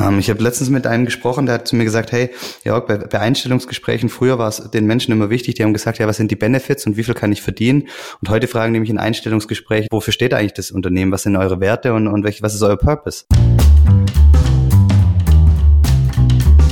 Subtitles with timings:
[0.00, 2.30] Ähm, ich habe letztens mit einem gesprochen, der hat zu mir gesagt, hey,
[2.64, 6.06] Jörg, bei, bei Einstellungsgesprächen früher war es den Menschen immer wichtig, die haben gesagt, ja,
[6.06, 7.88] was sind die Benefits und wie viel kann ich verdienen?
[8.20, 11.12] Und heute fragen nämlich in Einstellungsgesprächen, wofür steht eigentlich das Unternehmen?
[11.12, 13.24] Was sind eure Werte und, und welch, was ist euer Purpose?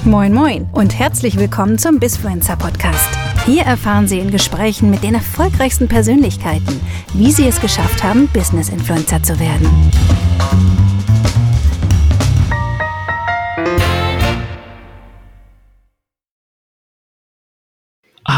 [0.05, 3.09] Moin Moin und herzlich willkommen zum Bisfluencer Podcast.
[3.45, 6.81] Hier erfahren Sie in Gesprächen mit den erfolgreichsten Persönlichkeiten,
[7.15, 9.69] wie sie es geschafft haben, Business Influencer zu werden.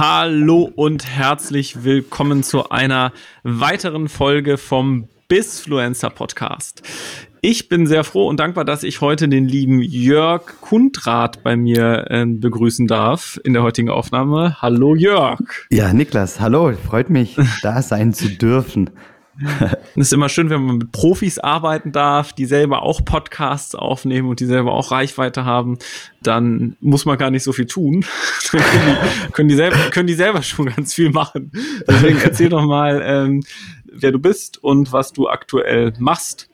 [0.01, 3.13] Hallo und herzlich willkommen zu einer
[3.43, 6.85] weiteren Folge vom Bisfluencer Podcast.
[7.41, 12.05] Ich bin sehr froh und dankbar, dass ich heute den lieben Jörg Kundrat bei mir
[12.11, 14.63] äh, begrüßen darf in der heutigen Aufnahme.
[14.63, 15.41] Hallo Jörg.
[15.69, 18.91] Ja, Niklas, hallo, freut mich, da sein zu dürfen.
[19.95, 24.29] Es ist immer schön, wenn man mit Profis arbeiten darf, die selber auch Podcasts aufnehmen
[24.29, 25.79] und die selber auch Reichweite haben.
[26.23, 28.05] Dann muss man gar nicht so viel tun.
[28.51, 31.53] Können die, können die, selber, können die selber schon ganz viel machen.
[31.87, 33.43] Deswegen erzähl doch mal, ähm,
[33.85, 36.48] wer du bist und was du aktuell machst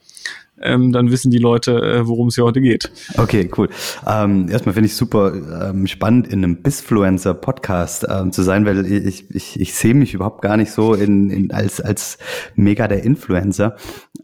[0.65, 2.91] ähm, dann wissen die Leute, äh, worum es hier heute geht.
[3.17, 3.69] Okay, cool.
[4.07, 9.31] Ähm, erstmal finde ich super ähm, spannend, in einem Bisfluencer-Podcast ähm, zu sein, weil ich,
[9.31, 12.19] ich, ich sehe mich überhaupt gar nicht so in, in, als, als
[12.57, 13.77] mega der Influencer.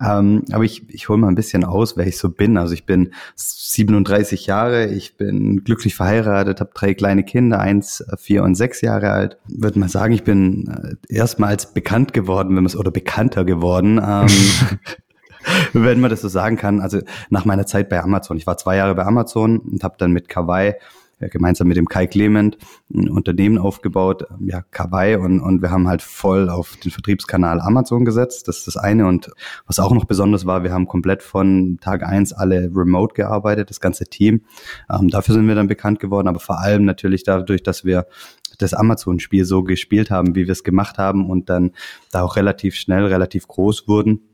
[0.03, 2.57] Ähm, aber ich, ich hole mal ein bisschen aus, wer ich so bin.
[2.57, 8.43] Also ich bin 37 Jahre, ich bin glücklich verheiratet, habe drei kleine Kinder, eins, vier
[8.45, 9.37] und sechs Jahre alt.
[9.47, 13.45] Würde mal sagen, ich bin äh, erstmal als bekannt geworden, wenn man es oder bekannter
[13.45, 14.01] geworden.
[14.03, 14.29] Ähm,
[15.73, 16.81] wenn man das so sagen kann.
[16.81, 18.37] Also nach meiner Zeit bei Amazon.
[18.37, 20.75] Ich war zwei Jahre bei Amazon und habe dann mit Kawaii
[21.29, 22.57] gemeinsam mit dem Kai Clement
[22.93, 28.05] ein Unternehmen aufgebaut, ja, Kawaii, und, und wir haben halt voll auf den Vertriebskanal Amazon
[28.05, 28.49] gesetzt.
[28.49, 29.07] Das ist das eine.
[29.07, 29.31] Und
[29.67, 33.81] was auch noch besonders war, wir haben komplett von Tag eins alle remote gearbeitet, das
[33.81, 34.43] ganze Team.
[34.91, 38.07] Ähm, dafür sind wir dann bekannt geworden, aber vor allem natürlich dadurch, dass wir
[38.59, 41.73] das Amazon-Spiel so gespielt haben, wie wir es gemacht haben und dann
[42.11, 44.30] da auch relativ schnell, relativ groß wurden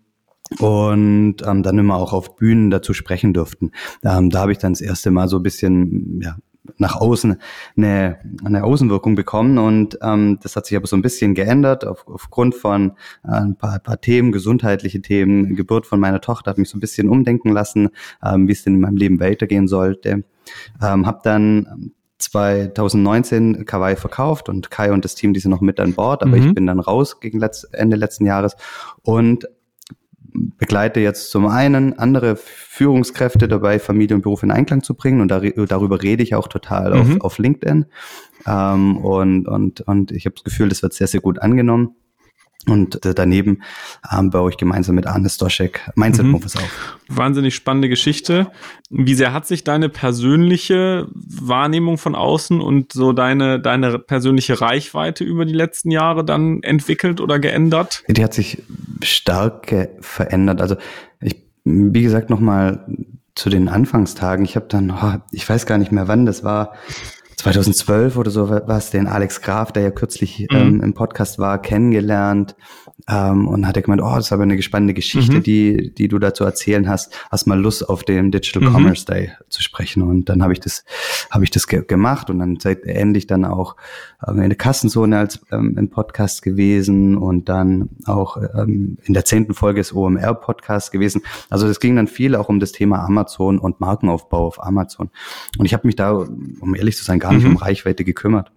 [0.59, 3.73] und ähm, dann immer auch auf Bühnen dazu sprechen durften.
[4.05, 6.37] Ähm, da habe ich dann das erste Mal so ein bisschen ja,
[6.79, 7.37] nach außen
[7.77, 12.07] eine, eine Außenwirkung bekommen und ähm, das hat sich aber so ein bisschen geändert auf,
[12.07, 12.93] aufgrund von
[13.25, 16.81] äh, ein paar, paar Themen, gesundheitliche Themen, Geburt von meiner Tochter hat mich so ein
[16.81, 17.91] bisschen umdenken lassen,
[18.25, 20.25] ähm, wie es denn in meinem Leben weitergehen sollte.
[20.83, 25.79] Ähm, habe dann 2019 Kawaii verkauft und Kai und das Team, die sind noch mit
[25.81, 26.49] an Bord, aber mhm.
[26.49, 28.57] ich bin dann raus gegen letzt, Ende letzten Jahres
[29.03, 29.47] und
[30.59, 35.29] begleite jetzt zum einen andere Führungskräfte dabei, Familie und Beruf in Einklang zu bringen und
[35.29, 37.01] darüber rede ich auch total mhm.
[37.01, 37.87] auf, auf LinkedIn.
[38.47, 41.97] Ähm, und, und, und ich habe das Gefühl, das wird sehr, sehr gut angenommen.
[42.69, 43.63] Und daneben
[44.13, 46.33] ähm, baue ich gemeinsam mit Arne Stoschek Mindset mhm.
[46.33, 46.99] Moves auf.
[47.09, 48.51] Wahnsinnig spannende Geschichte.
[48.91, 55.23] Wie sehr hat sich deine persönliche Wahrnehmung von außen und so deine, deine persönliche Reichweite
[55.23, 58.03] über die letzten Jahre dann entwickelt oder geändert?
[58.09, 58.63] Die hat sich
[59.03, 60.61] stark verändert.
[60.61, 60.77] Also
[61.21, 62.85] ich, wie gesagt, nochmal
[63.37, 64.45] zu den Anfangstagen.
[64.45, 66.73] Ich habe dann, oh, ich weiß gar nicht mehr wann, das war
[67.53, 70.57] 2012 oder so was, den Alex Graf, der ja kürzlich mhm.
[70.57, 72.57] ähm, im Podcast war, kennengelernt
[73.09, 75.43] ähm, und hat er gemeint, oh, das ist aber eine spannende Geschichte, mhm.
[75.43, 77.15] die, die du dazu erzählen hast.
[77.31, 78.75] Hast mal Lust auf dem Digital mhm.
[78.75, 80.03] Commerce Day zu sprechen.
[80.03, 80.85] Und dann habe ich das,
[81.31, 83.77] habe ich das ge gemacht und dann seit ähnlich dann auch
[84.27, 89.25] ähm, in der Kassenzone als ähm, im Podcast gewesen und dann auch ähm, in der
[89.25, 91.23] zehnten Folge des OMR Podcast gewesen.
[91.51, 95.11] Also es ging dann viel auch um das Thema Amazon und Markenaufbau auf Amazon.
[95.59, 97.53] Und ich habe mich da, um ehrlich zu sein, gar nicht mhm.
[97.53, 98.51] um Reichweite gekümmert.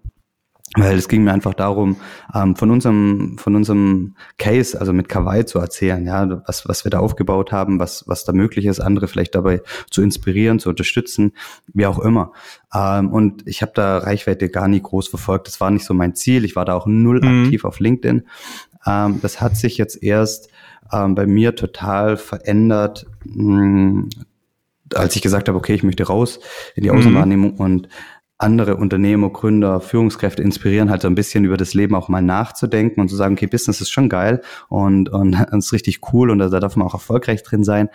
[0.76, 1.98] Weil es ging mir einfach darum,
[2.34, 6.92] ähm, von unserem, von unserem Case, also mit Kawaii zu erzählen, ja, was, was wir
[6.92, 11.34] da aufgebaut haben, was, was da möglich ist, andere vielleicht dabei zu inspirieren, zu unterstützen,
[11.74, 12.34] wie auch immer.
[12.74, 15.48] Ähm, und ich habe da Reichweite gar nie groß verfolgt.
[15.48, 16.46] Das war nicht so mein Ziel.
[16.46, 17.46] Ich war da auch null mhm.
[17.46, 18.28] aktiv auf LinkedIn.
[18.86, 20.50] Ähm, das hat sich jetzt erst
[20.92, 24.10] ähm, bei mir total verändert, mh, hm,
[24.94, 26.40] als ich gesagt habe, okay, ich möchte raus
[26.76, 26.98] in die mhm.
[26.98, 27.60] Außenwahrnehmung mhm.
[27.60, 27.90] und
[28.40, 33.02] andere Unternehmer, Gründer, Führungskräfte inspirieren, halt so ein bisschen über das Leben auch mal nachzudenken
[33.02, 36.40] und zu sagen, okay, Business ist schon geil und, und, und ist richtig cool und
[36.40, 37.90] da darf man auch erfolgreich drin sein.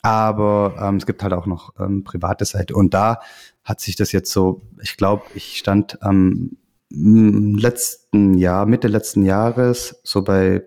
[0.00, 2.74] Aber ähm, es gibt halt auch noch ähm, private Seite.
[2.74, 3.20] Und da
[3.62, 6.56] hat sich das jetzt so, ich glaube, ich stand am
[6.90, 10.64] ähm, letzten Jahr, Mitte letzten Jahres, so bei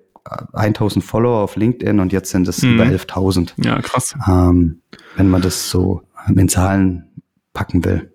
[0.53, 2.75] 1000 äh, Follower auf LinkedIn und jetzt sind es mhm.
[2.75, 3.53] über 11.000.
[3.57, 4.15] Ja, krass.
[4.27, 4.81] Ähm,
[5.17, 7.09] wenn man das so in Zahlen
[7.53, 8.11] packen will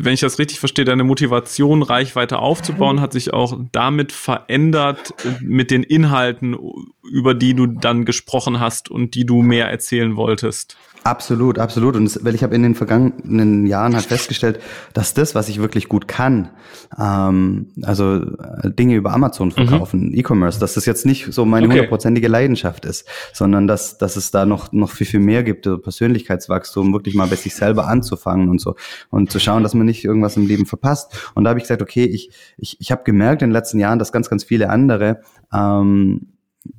[0.00, 5.70] wenn ich das richtig verstehe, deine Motivation, Reichweite aufzubauen, hat sich auch damit verändert mit
[5.70, 6.56] den Inhalten,
[7.04, 10.76] über die du dann gesprochen hast und die du mehr erzählen wolltest.
[11.04, 11.96] Absolut, absolut.
[11.96, 14.60] Und das, weil ich habe in den vergangenen Jahren halt festgestellt,
[14.92, 16.50] dass das, was ich wirklich gut kann,
[16.96, 19.52] ähm, also äh, Dinge über Amazon mhm.
[19.52, 20.14] verkaufen, mhm.
[20.14, 22.32] E-Commerce, dass das jetzt nicht so meine hundertprozentige okay.
[22.32, 26.92] Leidenschaft ist, sondern dass, dass es da noch, noch viel, viel mehr gibt, so Persönlichkeitswachstum,
[26.92, 28.76] wirklich mal bei sich selber anzufangen und so
[29.10, 31.32] und zu schauen, dass man nicht irgendwas im Leben verpasst.
[31.34, 33.98] Und da habe ich gesagt, okay, ich, ich, ich habe gemerkt in den letzten Jahren,
[33.98, 35.20] dass ganz, ganz viele andere
[35.52, 36.31] ähm,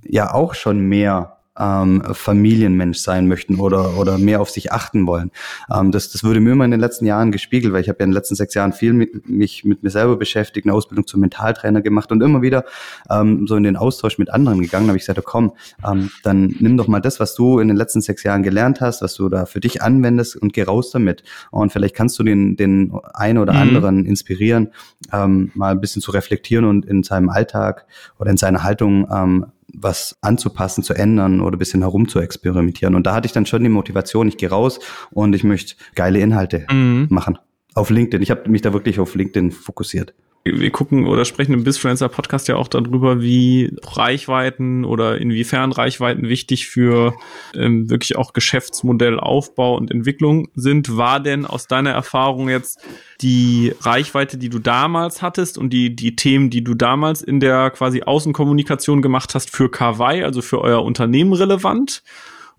[0.04, 5.32] ja auch schon mehr ähm, Familienmensch sein möchten oder, oder mehr auf sich achten wollen.
[5.74, 8.06] Ähm, das, das wurde mir immer in den letzten Jahren gespiegelt, weil ich habe ja
[8.06, 11.22] in den letzten sechs Jahren viel mit, mich mit mir selber beschäftigt, eine Ausbildung zum
[11.22, 12.66] Mentaltrainer gemacht und immer wieder
[13.10, 14.88] ähm, so in den Austausch mit anderen gegangen.
[14.88, 15.54] Da habe ich gesagt, komm,
[15.88, 19.02] ähm, dann nimm doch mal das, was du in den letzten sechs Jahren gelernt hast,
[19.02, 21.24] was du da für dich anwendest und geh raus damit.
[21.52, 23.60] Und vielleicht kannst du den, den einen oder mhm.
[23.60, 24.72] anderen inspirieren,
[25.12, 27.86] ähm, mal ein bisschen zu reflektieren und in seinem Alltag
[28.20, 32.96] oder in seiner Haltung ähm, was anzupassen, zu ändern oder bisschen herum zu experimentieren.
[32.96, 34.80] Und da hatte ich dann schon die Motivation, ich gehe raus
[35.12, 37.08] und ich möchte geile Inhalte mhm.
[37.10, 37.38] machen.
[37.76, 38.22] Auf LinkedIn.
[38.22, 42.50] Ich habe mich da wirklich auf LinkedIn fokussiert wir gucken oder sprechen im Bizfluencer Podcast
[42.50, 47.16] ja auch darüber, wie Reichweiten oder inwiefern Reichweiten wichtig für
[47.56, 50.98] ähm, wirklich auch Geschäftsmodellaufbau und Entwicklung sind.
[50.98, 52.82] War denn aus deiner Erfahrung jetzt
[53.22, 57.70] die Reichweite, die du damals hattest und die, die Themen, die du damals in der
[57.70, 62.04] quasi Außenkommunikation gemacht hast für Kawaii, also für euer Unternehmen relevant?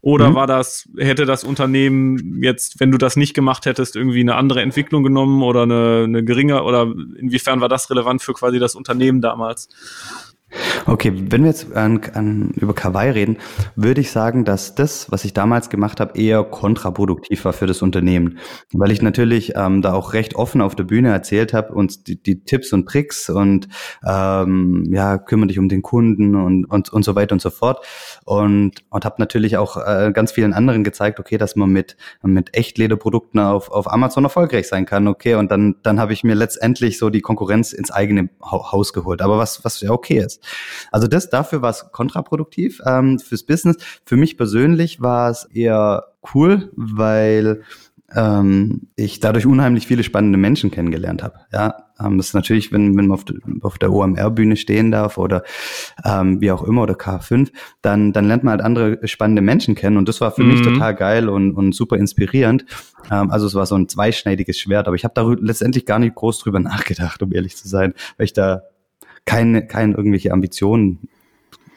[0.04, 0.34] Oder mhm.
[0.34, 4.60] war das, hätte das Unternehmen jetzt, wenn du das nicht gemacht hättest, irgendwie eine andere
[4.60, 9.22] Entwicklung genommen oder eine, eine geringe, oder inwiefern war das relevant für quasi das Unternehmen
[9.22, 9.70] damals?
[10.86, 13.38] Okay, wenn wir jetzt an, an, über Kawaii reden,
[13.74, 17.82] würde ich sagen, dass das, was ich damals gemacht habe, eher kontraproduktiv war für das
[17.82, 18.38] Unternehmen.
[18.72, 22.22] Weil ich natürlich ähm, da auch recht offen auf der Bühne erzählt habe und die,
[22.22, 23.68] die Tipps und Tricks und
[24.06, 27.84] ähm, ja, kümmere dich um den Kunden und, und, und so weiter und so fort.
[28.24, 32.54] Und, und habe natürlich auch äh, ganz vielen anderen gezeigt, okay, dass man mit, mit
[32.56, 35.08] Echtlederprodukten auf, auf Amazon erfolgreich sein kann.
[35.08, 39.22] Okay, und dann, dann habe ich mir letztendlich so die Konkurrenz ins eigene Haus geholt.
[39.22, 40.44] Aber was, was ja okay ist.
[40.91, 43.76] Also das dafür war es kontraproduktiv ähm, fürs Business.
[44.05, 46.05] Für mich persönlich war es eher
[46.35, 47.62] cool, weil
[48.14, 51.41] ähm, ich dadurch unheimlich viele spannende Menschen kennengelernt habe.
[51.52, 55.19] Ja, ähm, das ist natürlich, wenn, wenn man auf, de, auf der OMR-Bühne stehen darf
[55.19, 55.43] oder
[56.05, 57.50] ähm, wie auch immer oder K5,
[57.82, 60.52] dann, dann lernt man halt andere spannende Menschen kennen und das war für mhm.
[60.52, 62.64] mich total geil und, und super inspirierend.
[63.11, 66.14] Ähm, also es war so ein zweischneidiges Schwert, aber ich habe da letztendlich gar nicht
[66.14, 68.62] groß drüber nachgedacht, um ehrlich zu sein, weil ich da
[69.24, 71.08] keine, keine irgendwelche Ambitionen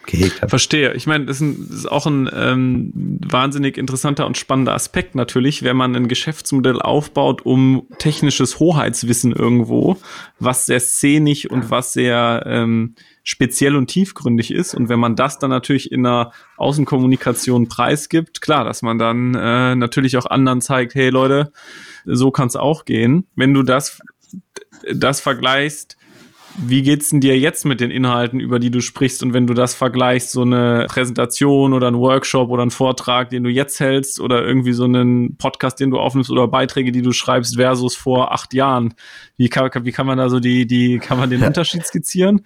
[0.08, 0.50] gehegt habe.
[0.50, 0.94] Verstehe.
[0.94, 5.14] Ich meine, das ist, ein, das ist auch ein ähm, wahnsinnig interessanter und spannender Aspekt
[5.14, 9.98] natürlich, wenn man ein Geschäftsmodell aufbaut, um technisches Hoheitswissen irgendwo,
[10.40, 14.74] was sehr szenisch und was sehr ähm, speziell und tiefgründig ist.
[14.74, 19.76] Und wenn man das dann natürlich in einer Außenkommunikation preisgibt, klar, dass man dann äh,
[19.76, 21.52] natürlich auch anderen zeigt, hey Leute,
[22.06, 23.28] so kann es auch gehen.
[23.36, 24.00] Wenn du das,
[24.94, 25.98] das vergleichst
[26.58, 29.24] wie geht's denn dir jetzt mit den Inhalten, über die du sprichst?
[29.24, 33.44] Und wenn du das vergleichst, so eine Präsentation oder ein Workshop oder ein Vortrag, den
[33.44, 37.14] du jetzt hältst oder irgendwie so einen Podcast, den du aufnimmst oder Beiträge, die du
[37.14, 38.94] schreibst versus vor acht Jahren,
[39.38, 41.48] wie kann, wie kann man da so die, die, kann man den.
[41.48, 42.42] Unterschied skizzieren?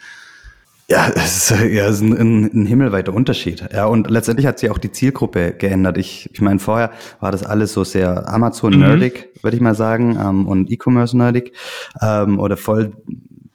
[0.88, 3.64] Ja, es ist, ja, es ist ein, ein himmelweiter Unterschied.
[3.74, 5.98] Ja, und letztendlich hat sich auch die Zielgruppe geändert.
[5.98, 6.92] Ich, ich meine, vorher
[7.22, 9.44] war das alles so sehr Amazon-nerdig, mhm.
[9.44, 11.54] würde ich mal sagen, ähm, und E-Commerce-nerdig
[12.02, 12.92] ähm, oder voll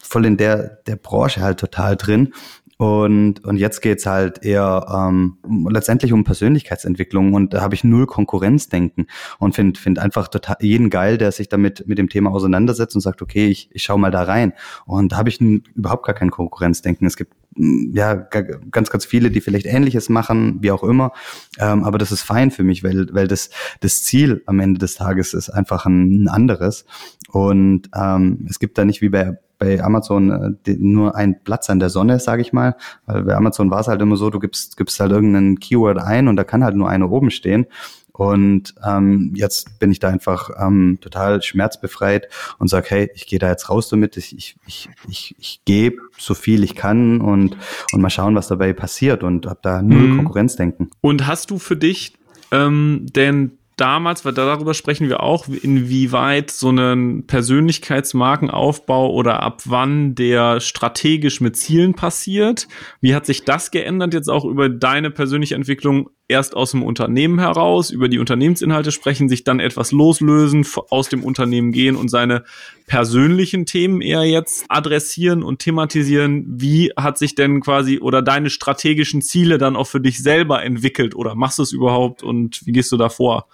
[0.06, 2.32] voll in der, der Branche halt total drin.
[2.78, 5.38] Und, und jetzt geht's halt eher ähm,
[5.70, 9.06] letztendlich um Persönlichkeitsentwicklung und da habe ich null Konkurrenzdenken
[9.38, 13.00] und finde find einfach total jeden geil, der sich damit mit dem Thema auseinandersetzt und
[13.00, 14.52] sagt, okay, ich, ich schau mal da rein.
[14.84, 17.06] Und da habe ich überhaupt gar kein Konkurrenzdenken.
[17.06, 21.12] Es gibt ja ganz, ganz viele, die vielleicht Ähnliches machen, wie auch immer.
[21.58, 23.48] Ähm, aber das ist fein für mich, weil, weil das,
[23.80, 26.84] das Ziel am Ende des Tages ist einfach ein, ein anderes.
[27.30, 31.80] Und ähm, es gibt da nicht wie bei bei Amazon äh, nur ein Platz an
[31.80, 32.76] der Sonne, sage ich mal.
[33.06, 36.28] Weil bei Amazon war es halt immer so, du gibst, gibst halt irgendeinen Keyword ein
[36.28, 37.66] und da kann halt nur eine oben stehen.
[38.12, 43.38] Und ähm, jetzt bin ich da einfach ähm, total schmerzbefreit und sage, hey, ich gehe
[43.38, 47.58] da jetzt raus damit, ich, ich, ich, ich, ich gebe so viel ich kann und,
[47.92, 50.16] und mal schauen, was dabei passiert und habe da null mhm.
[50.16, 50.90] Konkurrenzdenken.
[51.02, 52.14] Und hast du für dich
[52.52, 60.14] ähm, denn damals, weil darüber sprechen wir auch, inwieweit so ein Persönlichkeitsmarkenaufbau oder ab wann
[60.14, 62.68] der strategisch mit Zielen passiert.
[63.00, 67.38] Wie hat sich das geändert jetzt auch über deine persönliche Entwicklung erst aus dem Unternehmen
[67.38, 72.44] heraus, über die Unternehmensinhalte sprechen, sich dann etwas loslösen, aus dem Unternehmen gehen und seine
[72.86, 76.44] persönlichen Themen eher jetzt adressieren und thematisieren.
[76.48, 81.14] Wie hat sich denn quasi oder deine strategischen Ziele dann auch für dich selber entwickelt
[81.14, 83.46] oder machst du es überhaupt und wie gehst du da vor?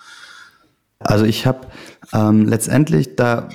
[0.98, 1.66] Also ich habe
[2.12, 3.48] ähm, letztendlich da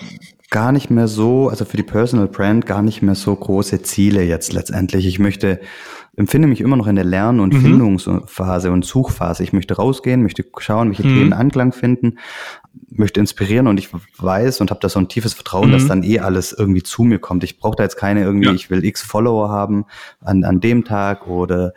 [0.49, 4.23] gar nicht mehr so, also für die Personal Brand gar nicht mehr so große Ziele
[4.23, 5.05] jetzt letztendlich.
[5.05, 5.59] Ich möchte
[6.17, 7.61] empfinde mich immer noch in der Lern- und mhm.
[7.61, 9.43] Findungsphase und Suchphase.
[9.43, 11.13] Ich möchte rausgehen, möchte schauen, welche mhm.
[11.13, 12.17] Themen Anklang finden,
[12.89, 15.73] möchte inspirieren und ich weiß und habe da so ein tiefes Vertrauen, mhm.
[15.73, 17.43] dass dann eh alles irgendwie zu mir kommt.
[17.43, 18.53] Ich brauche da jetzt keine irgendwie, ja.
[18.53, 19.85] ich will x Follower haben
[20.19, 21.73] an, an dem Tag oder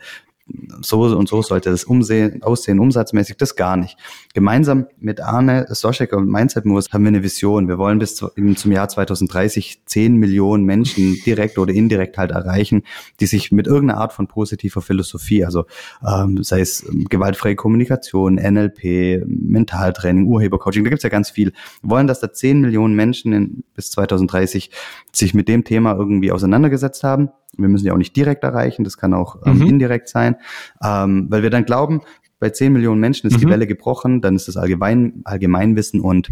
[0.81, 3.97] so und so sollte das umsehen, aussehen, umsatzmäßig, das gar nicht.
[4.33, 7.67] Gemeinsam mit Arne Soschek und Mindset Moves haben wir eine Vision.
[7.67, 12.83] Wir wollen bis zum Jahr 2030 10 Millionen Menschen direkt oder indirekt halt erreichen,
[13.19, 15.65] die sich mit irgendeiner Art von positiver Philosophie, also
[16.05, 21.89] ähm, sei es ähm, gewaltfreie Kommunikation, NLP, Mentaltraining, Urhebercoaching, da gibt's ja ganz viel, wir
[21.89, 24.71] wollen, dass da 10 Millionen Menschen in, bis 2030
[25.11, 28.97] sich mit dem Thema irgendwie auseinandergesetzt haben wir müssen ja auch nicht direkt erreichen, das
[28.97, 29.67] kann auch ähm, mhm.
[29.67, 30.37] indirekt sein,
[30.83, 32.01] ähm, weil wir dann glauben,
[32.39, 33.39] bei 10 Millionen Menschen ist mhm.
[33.39, 36.31] die Welle gebrochen, dann ist das Allgemein, Allgemeinwissen und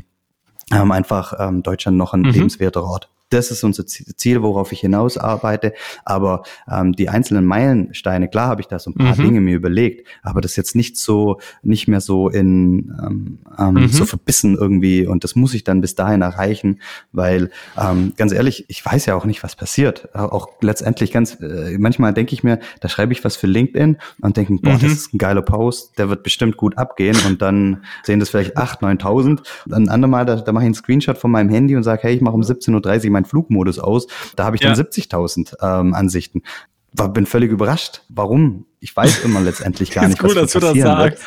[0.71, 2.29] ähm, einfach ähm, Deutschland noch ein mhm.
[2.29, 5.73] lebenswerter Ort das ist unser Ziel, worauf ich hinaus arbeite.
[6.05, 9.23] Aber ähm, die einzelnen Meilensteine, klar habe ich da so ein paar mhm.
[9.23, 13.87] Dinge mir überlegt, aber das jetzt nicht so, nicht mehr so in ähm, ähm, mhm.
[13.89, 16.79] so verbissen irgendwie und das muss ich dann bis dahin erreichen,
[17.11, 20.13] weil ähm, ganz ehrlich, ich weiß ja auch nicht, was passiert.
[20.15, 24.37] Auch letztendlich ganz, äh, manchmal denke ich mir, da schreibe ich was für LinkedIn und
[24.37, 24.79] denke, boah, mhm.
[24.79, 28.57] das ist ein geiler Post, der wird bestimmt gut abgehen und dann sehen das vielleicht
[28.57, 29.39] 8.000, 9.000.
[29.65, 32.15] Dann ein andermal, da, da mache ich einen Screenshot von meinem Handy und sage, hey,
[32.15, 34.07] ich mache um 17.30 Uhr meinen Flugmodus aus.
[34.35, 34.81] Da habe ich dann ja.
[34.81, 36.43] 70.000 ähm, Ansichten.
[36.91, 38.01] War, bin völlig überrascht.
[38.09, 38.65] Warum?
[38.79, 41.19] Ich weiß immer letztendlich gar nicht, was gut, passieren wird.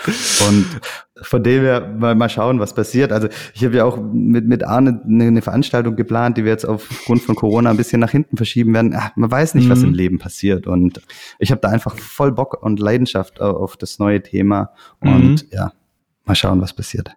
[0.48, 0.66] Und
[1.22, 3.12] von dem her mal, mal schauen, was passiert.
[3.12, 6.64] Also ich habe ja auch mit, mit Arne eine, eine, Veranstaltung geplant, die wir jetzt
[6.64, 8.92] aufgrund von Corona ein bisschen nach hinten verschieben werden.
[8.96, 9.70] Ach, man weiß nicht, mhm.
[9.70, 10.66] was im Leben passiert.
[10.66, 11.00] Und
[11.38, 14.70] ich habe da einfach voll Bock und Leidenschaft auf das neue Thema.
[14.98, 15.48] Und mhm.
[15.52, 15.72] ja,
[16.24, 17.12] mal schauen, was passiert.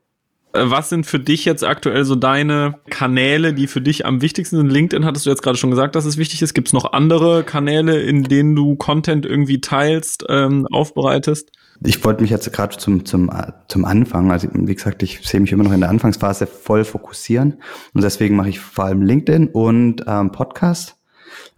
[0.56, 4.58] Äh, was sind für dich jetzt aktuell so deine Kanäle, die für dich am wichtigsten
[4.58, 4.72] sind?
[4.72, 6.54] LinkedIn hattest du jetzt gerade schon gesagt, dass es wichtig ist.
[6.54, 11.52] Gibt es noch andere Kanäle, in denen du Content irgendwie teilst, ähm, aufbereitest?
[11.84, 13.30] Ich wollte mich jetzt gerade zum, zum,
[13.68, 17.56] zum Anfang, also wie gesagt, ich sehe mich immer noch in der Anfangsphase voll fokussieren
[17.94, 20.96] und deswegen mache ich vor allem LinkedIn und ähm, Podcast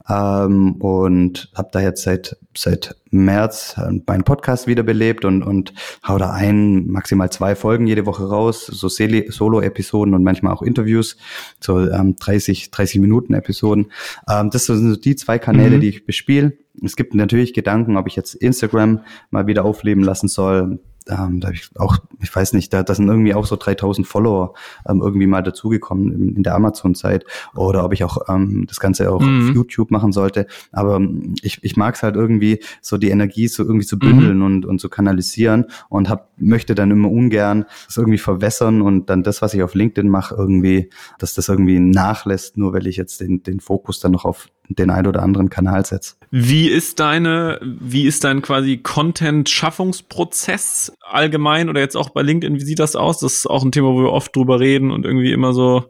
[0.10, 5.74] ähm, und habe da jetzt seit seit März äh, meinen Podcast wiederbelebt und und
[6.08, 11.18] hau da ein maximal zwei Folgen jede Woche raus, so Solo-Episoden und manchmal auch Interviews,
[11.60, 13.92] so ähm, 30 30 Minuten Episoden.
[14.30, 15.82] Ähm, das sind die zwei Kanäle, mhm.
[15.82, 16.54] die ich bespiele.
[16.84, 20.80] Es gibt natürlich Gedanken, ob ich jetzt Instagram mal wieder aufleben lassen soll
[21.10, 24.54] ähm, da ich auch, ich weiß nicht, da, da sind irgendwie auch so 3000 Follower
[24.88, 29.12] ähm, irgendwie mal dazugekommen in, in der Amazon-Zeit oder ob ich auch ähm, das Ganze
[29.12, 29.50] auch mhm.
[29.50, 30.48] auf YouTube machen sollte.
[30.72, 34.38] Aber ähm, ich, ich mag es halt irgendwie, so die Energie so irgendwie zu bündeln
[34.40, 34.46] mhm.
[34.46, 39.24] und, und zu kanalisieren und hab, möchte dann immer ungern das irgendwie verwässern und dann
[39.24, 43.22] das, was ich auf LinkedIn mache, irgendwie, dass das irgendwie nachlässt, nur weil ich jetzt
[43.22, 46.18] den, den Fokus dann noch auf den ein oder anderen Kanal setzt.
[46.32, 52.56] Wie ist deine, wie ist dein quasi Content-Schaffungsprozess allgemein oder jetzt auch bei LinkedIn?
[52.56, 53.20] Wie sieht das aus?
[53.20, 55.90] Das ist auch ein Thema, wo wir oft drüber reden und irgendwie immer so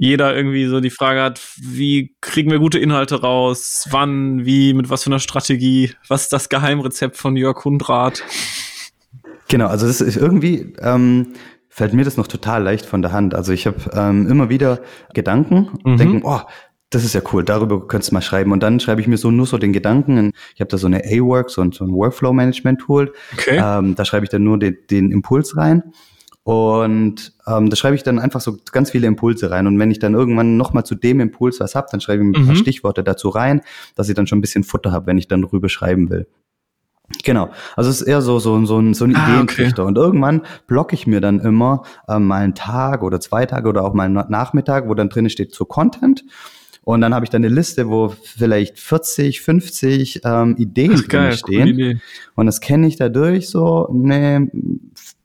[0.00, 3.84] jeder irgendwie so die Frage hat, wie kriegen wir gute Inhalte raus?
[3.90, 4.44] Wann?
[4.44, 4.72] Wie?
[4.72, 5.92] Mit was für einer Strategie?
[6.06, 8.22] Was ist das Geheimrezept von Jörg Hundrath?
[9.48, 11.32] Genau, also das ist irgendwie, ähm,
[11.68, 13.34] fällt mir das noch total leicht von der Hand.
[13.34, 14.82] Also ich habe ähm, immer wieder
[15.14, 15.96] Gedanken, mhm.
[15.96, 16.42] denken, oh,
[16.90, 18.52] das ist ja cool, darüber könntest du mal schreiben.
[18.52, 20.32] Und dann schreibe ich mir so nur so den Gedanken.
[20.54, 23.12] Ich habe da so eine A-Work, so, so ein Workflow-Management-Tool.
[23.34, 23.60] Okay.
[23.62, 25.92] Ähm, da schreibe ich dann nur den, den Impuls rein.
[26.44, 29.66] Und ähm, da schreibe ich dann einfach so ganz viele Impulse rein.
[29.66, 32.32] Und wenn ich dann irgendwann nochmal zu dem Impuls was hab, dann schreibe ich ein
[32.32, 32.56] paar mhm.
[32.56, 33.60] Stichworte dazu rein,
[33.96, 36.26] dass ich dann schon ein bisschen Futter habe, wenn ich dann drüber schreiben will.
[37.24, 39.88] Genau, also es ist eher so so so ein, so ein ah, Ideentrichter okay.
[39.88, 43.82] und irgendwann blocke ich mir dann immer ähm, mal einen Tag oder zwei Tage oder
[43.82, 46.24] auch mal einen Nachmittag, wo dann drin steht zu Content
[46.88, 51.32] und dann habe ich dann eine Liste, wo vielleicht 40, 50 ähm, Ideen Ach, drin
[51.32, 52.00] stehen.
[52.34, 54.48] Und das kenne ich dadurch so, nee,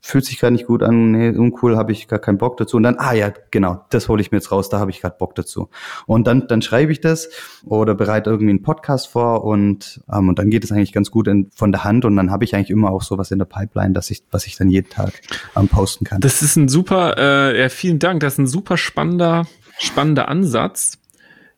[0.02, 2.76] fühlt sich gar nicht gut an, nee, uncool, habe ich gar keinen Bock dazu.
[2.76, 5.16] Und dann, ah ja, genau, das hole ich mir jetzt raus, da habe ich gerade
[5.18, 5.70] Bock dazu.
[6.06, 7.30] Und dann, dann schreibe ich das
[7.64, 11.30] oder bereite irgendwie einen Podcast vor und, ähm, und dann geht es eigentlich ganz gut
[11.30, 13.94] in, von der Hand und dann habe ich eigentlich immer auch sowas in der Pipeline,
[13.94, 15.14] dass ich, was ich dann jeden Tag
[15.56, 16.20] ähm, posten kann.
[16.20, 19.48] Das ist ein super, äh, ja, vielen Dank, das ist ein super spannender,
[19.80, 21.00] spannender Ansatz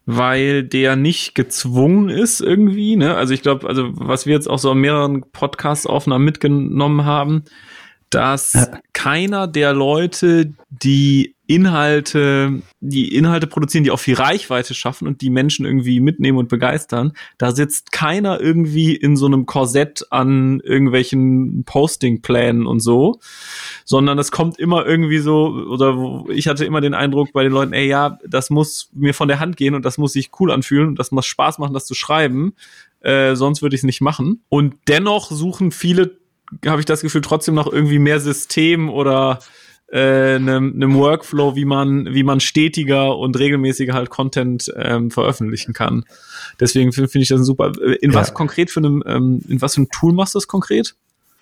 [0.06, 2.96] weil der nicht gezwungen ist irgendwie.
[2.96, 3.16] Ne?
[3.16, 7.44] Also ich glaube, also was wir jetzt auch so an mehreren Podcast-Aufnahmen mitgenommen haben,
[8.10, 8.80] dass ja.
[8.94, 15.30] keiner der Leute, die Inhalte, die Inhalte produzieren, die auch viel Reichweite schaffen und die
[15.30, 21.64] Menschen irgendwie mitnehmen und begeistern, da sitzt keiner irgendwie in so einem Korsett an irgendwelchen
[21.66, 23.20] Postingplänen und so,
[23.86, 27.74] sondern es kommt immer irgendwie so, oder ich hatte immer den Eindruck bei den Leuten,
[27.74, 30.88] ey, ja, das muss mir von der Hand gehen und das muss sich cool anfühlen
[30.88, 32.54] und das muss Spaß machen, das zu schreiben,
[33.02, 34.44] äh, sonst würde ich es nicht machen.
[34.50, 36.18] Und dennoch suchen viele,
[36.66, 39.40] habe ich das Gefühl, trotzdem noch irgendwie mehr System oder
[39.92, 46.06] einem, einem Workflow, wie man, wie man stetiger und regelmäßiger halt Content ähm, veröffentlichen kann.
[46.60, 47.72] Deswegen finde find ich das super.
[48.02, 48.18] In ja.
[48.18, 50.96] was konkret für einem, ähm, in was für einem Tool machst du das konkret?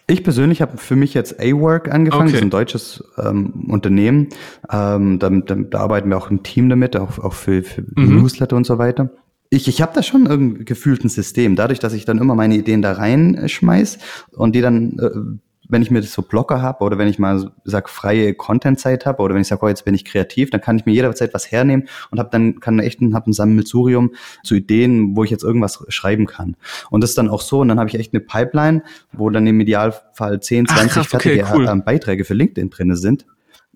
[0.05, 2.31] Ich persönlich habe für mich jetzt A-Work angefangen, okay.
[2.31, 4.27] das ist ein deutsches ähm, Unternehmen.
[4.69, 8.17] Ähm, da, da, da, arbeiten wir auch im Team damit, auch, auch für, für mhm.
[8.17, 9.11] Newsletter und so weiter.
[9.49, 12.55] Ich, ich habe da schon irgendwie gefühlt ein System, dadurch, dass ich dann immer meine
[12.55, 13.99] Ideen da reinschmeiß
[14.31, 17.51] und die dann äh, wenn ich mir das so Blocker habe oder wenn ich mal
[17.63, 20.77] sag freie Content-Zeit habe oder wenn ich sage, oh, jetzt bin ich kreativ, dann kann
[20.77, 24.11] ich mir jederzeit was hernehmen und habe dann kann echt ein, hab ein Sammelsurium
[24.43, 26.55] zu Ideen, wo ich jetzt irgendwas schreiben kann.
[26.89, 29.47] Und das ist dann auch so und dann habe ich echt eine Pipeline, wo dann
[29.47, 31.67] im Idealfall 10, 20 Ach, krass, fertige okay, cool.
[31.67, 33.25] Äh, Beiträge für LinkedIn drinne sind.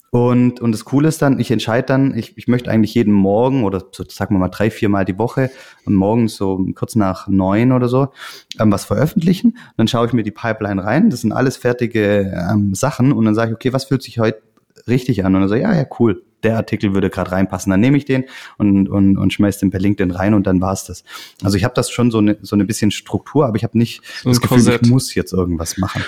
[0.09, 3.65] Und, und das Coole ist dann, ich entscheide dann, ich, ich möchte eigentlich jeden Morgen
[3.65, 5.49] oder so, sagen wir mal drei, vier Mal die Woche,
[5.85, 8.09] morgens so kurz nach neun oder so,
[8.59, 9.57] ähm, was veröffentlichen.
[9.75, 11.09] Dann schaue ich mir die Pipeline rein.
[11.09, 13.11] Das sind alles fertige ähm, Sachen.
[13.11, 14.41] Und dann sage ich, okay, was fühlt sich heute
[14.87, 15.35] richtig an?
[15.35, 16.23] Und dann sage ich, ja, ja, cool.
[16.43, 17.71] Der Artikel würde gerade reinpassen.
[17.71, 18.25] Dann nehme ich den
[18.57, 21.03] und, und, und schmeiß den per LinkedIn rein und dann war's das.
[21.43, 24.03] Also ich habe das schon so eine, so eine bisschen Struktur, aber ich habe nicht
[24.21, 24.81] so das Gefühl, Korsett.
[24.83, 26.03] ich muss jetzt irgendwas machen.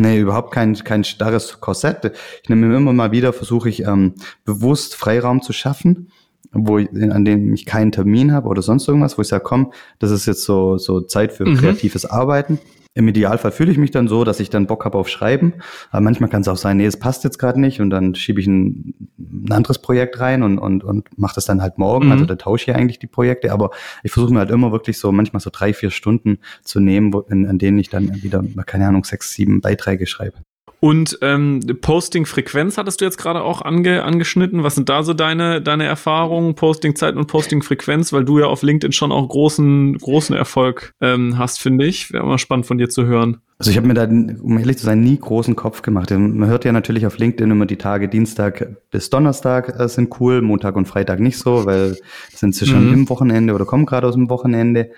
[0.00, 2.12] Nee, überhaupt kein, kein starres Korsett.
[2.42, 4.14] Ich nehme mir immer mal wieder, versuche ich ähm,
[4.46, 6.10] bewusst Freiraum zu schaffen,
[6.52, 9.74] wo ich, an dem ich keinen Termin habe oder sonst irgendwas, wo ich sage, komm,
[9.98, 11.58] das ist jetzt so, so Zeit für mhm.
[11.58, 12.58] kreatives Arbeiten.
[12.94, 15.54] Im Idealfall fühle ich mich dann so, dass ich dann Bock habe auf Schreiben.
[15.90, 18.40] Aber manchmal kann es auch sein, nee, es passt jetzt gerade nicht und dann schiebe
[18.40, 22.06] ich ein, ein, anderes Projekt rein und, und, und mache das dann halt morgen.
[22.06, 22.12] Mhm.
[22.12, 23.52] Also da tausche ich eigentlich die Projekte.
[23.52, 23.70] Aber
[24.02, 27.20] ich versuche mir halt immer wirklich so manchmal so drei, vier Stunden zu nehmen, wo,
[27.20, 30.38] in, an denen ich dann wieder, keine Ahnung, sechs, sieben Beiträge schreibe.
[30.80, 34.62] Und ähm, Posting-Frequenz hattest du jetzt gerade auch ange, angeschnitten.
[34.62, 38.14] Was sind da so deine, deine Erfahrungen, Posting-Zeit und Posting-Frequenz?
[38.14, 42.12] Weil du ja auf LinkedIn schon auch großen, großen Erfolg ähm, hast, finde ich.
[42.12, 43.42] Wäre mal spannend von dir zu hören.
[43.58, 46.10] Also ich habe mir da, um ehrlich zu sein, nie großen Kopf gemacht.
[46.10, 50.40] Man hört ja natürlich auf LinkedIn immer die Tage Dienstag bis Donnerstag äh, sind cool,
[50.40, 51.98] Montag und Freitag nicht so, weil
[52.34, 52.94] sind sie schon mhm.
[52.94, 54.92] im Wochenende oder kommen gerade aus dem Wochenende.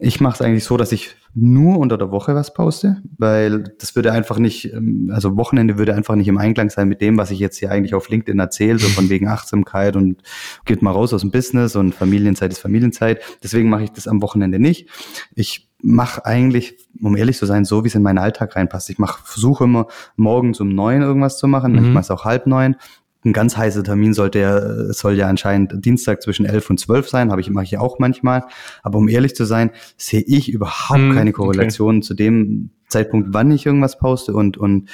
[0.00, 3.96] Ich mache es eigentlich so, dass ich nur unter der Woche was poste, weil das
[3.96, 7.30] würde einfach nicht, ähm, also Wochenende würde einfach nicht im Einklang sein mit dem, was
[7.30, 10.22] ich jetzt hier eigentlich auf LinkedIn erzähle, so von wegen Achtsamkeit und
[10.64, 13.20] geht mal raus aus dem Business und Familienzeit ist Familienzeit.
[13.42, 14.88] Deswegen mache ich das am Wochenende nicht.
[15.34, 18.88] Ich mache eigentlich, um ehrlich zu sein, so wie es in meinen Alltag reinpasst.
[18.90, 21.78] Ich mache, versuche immer morgens um neun irgendwas zu machen, mhm.
[21.78, 22.76] manchmal ist es auch halb neun
[23.24, 27.30] ein ganz heißer Termin sollte ja, soll ja anscheinend Dienstag zwischen 11 und 12 sein,
[27.30, 28.44] habe ich, mache ich auch manchmal.
[28.82, 32.06] Aber um ehrlich zu sein, sehe ich überhaupt hm, keine Korrelation okay.
[32.06, 34.88] zu dem Zeitpunkt, wann ich irgendwas poste und, und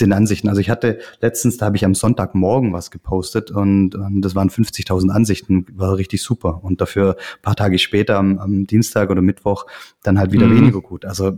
[0.00, 0.48] den Ansichten.
[0.48, 4.50] Also ich hatte letztens, da habe ich am Sonntagmorgen was gepostet und, und das waren
[4.50, 6.64] 50.000 Ansichten, war richtig super.
[6.64, 9.66] Und dafür paar Tage später am, am Dienstag oder Mittwoch
[10.02, 10.56] dann halt wieder mhm.
[10.56, 11.04] weniger gut.
[11.04, 11.32] Also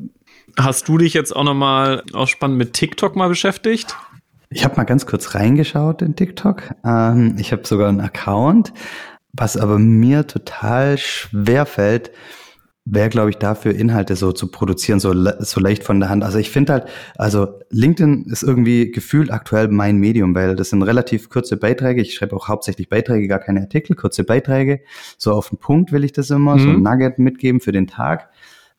[0.57, 3.97] Hast du dich jetzt auch nochmal auch spannend mit TikTok mal beschäftigt?
[4.53, 6.75] Ich habe mal ganz kurz reingeschaut in TikTok.
[6.85, 8.73] Ähm, ich habe sogar einen Account.
[9.33, 12.11] Was aber mir total schwer fällt,
[12.85, 16.25] wäre, glaube ich, dafür Inhalte so zu produzieren, so, so leicht von der Hand.
[16.25, 16.87] Also ich finde halt,
[17.17, 22.03] also LinkedIn ist irgendwie gefühlt aktuell mein Medium, weil das sind relativ kurze Beiträge.
[22.03, 24.81] Ich schreibe auch hauptsächlich Beiträge, gar keine Artikel, kurze Beiträge.
[25.17, 26.61] So auf den Punkt will ich das immer, mhm.
[26.61, 28.31] so ein Nugget mitgeben für den Tag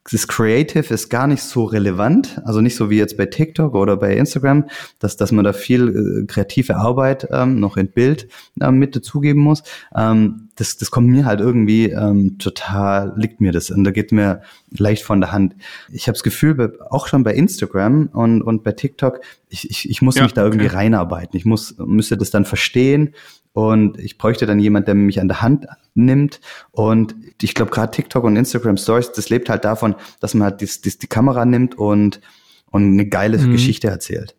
[0.10, 3.98] das Creative ist gar nicht so relevant, also nicht so wie jetzt bei TikTok oder
[3.98, 8.28] bei Instagram, dass, dass man da viel äh, kreative Arbeit ähm, noch in Bild
[8.60, 9.62] ähm, mit dazugeben muss.
[9.96, 14.12] Ähm, das, das kommt mir halt irgendwie ähm, total, liegt mir das und da geht
[14.12, 15.56] mir leicht von der Hand.
[15.92, 20.02] Ich habe das Gefühl, auch schon bei Instagram und, und bei TikTok, ich, ich, ich
[20.02, 20.78] muss ja, mich da irgendwie okay.
[20.78, 21.38] reinarbeiten.
[21.38, 23.14] Ich muss, müsste das dann verstehen
[23.54, 26.40] und ich bräuchte dann jemand, der mich an der Hand nimmt.
[26.72, 30.62] Und ich glaube, gerade TikTok und Instagram Stories, das lebt halt davon, dass man halt
[30.62, 32.22] die, die, die Kamera nimmt und,
[32.70, 33.52] und eine geile mhm.
[33.52, 34.36] Geschichte erzählt.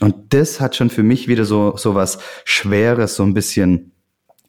[0.00, 3.92] Und das hat schon für mich wieder so, so was Schweres, so ein bisschen,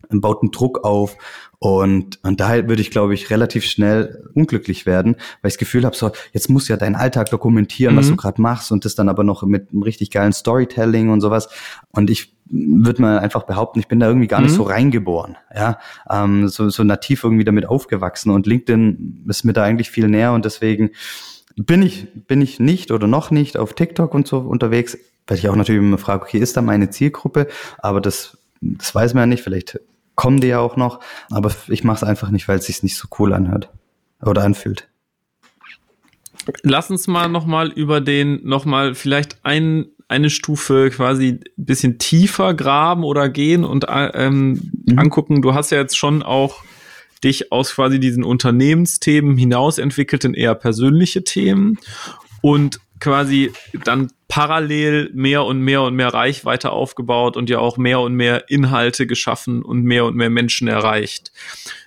[0.10, 1.18] baut einen Druck auf
[1.60, 5.86] und, und daher würde ich, glaube ich, relativ schnell unglücklich werden, weil ich das Gefühl
[5.86, 8.00] habe, so, jetzt musst du ja deinen Alltag dokumentieren, mhm.
[8.00, 11.22] was du gerade machst und das dann aber noch mit einem richtig geilen Storytelling und
[11.22, 11.50] sowas.
[11.90, 14.48] Und ich würde mal einfach behaupten, ich bin da irgendwie gar mhm.
[14.48, 19.54] nicht so reingeboren, ja, ähm, so, so nativ irgendwie damit aufgewachsen und LinkedIn ist mir
[19.54, 20.92] da eigentlich viel näher und deswegen
[21.56, 25.50] bin ich, bin ich nicht oder noch nicht auf TikTok und so unterwegs, weil ich
[25.50, 27.48] auch natürlich immer frage, okay, ist da meine Zielgruppe?
[27.80, 29.80] Aber das das weiß man ja nicht, vielleicht
[30.16, 31.00] kommen die ja auch noch,
[31.30, 33.70] aber ich mache es einfach nicht, weil es sich nicht so cool anhört
[34.22, 34.88] oder anfühlt.
[36.64, 42.54] Lass uns mal nochmal über den, nochmal vielleicht ein, eine Stufe quasi ein bisschen tiefer
[42.54, 45.00] graben oder gehen und ähm, mhm.
[45.00, 45.42] angucken.
[45.42, 46.64] Du hast ja jetzt schon auch
[47.24, 51.80] dich aus quasi diesen Unternehmensthemen hinaus entwickelt in eher persönliche Themen
[52.42, 53.52] und quasi
[53.84, 58.50] dann parallel mehr und mehr und mehr Reichweite aufgebaut und ja auch mehr und mehr
[58.50, 61.32] Inhalte geschaffen und mehr und mehr Menschen erreicht.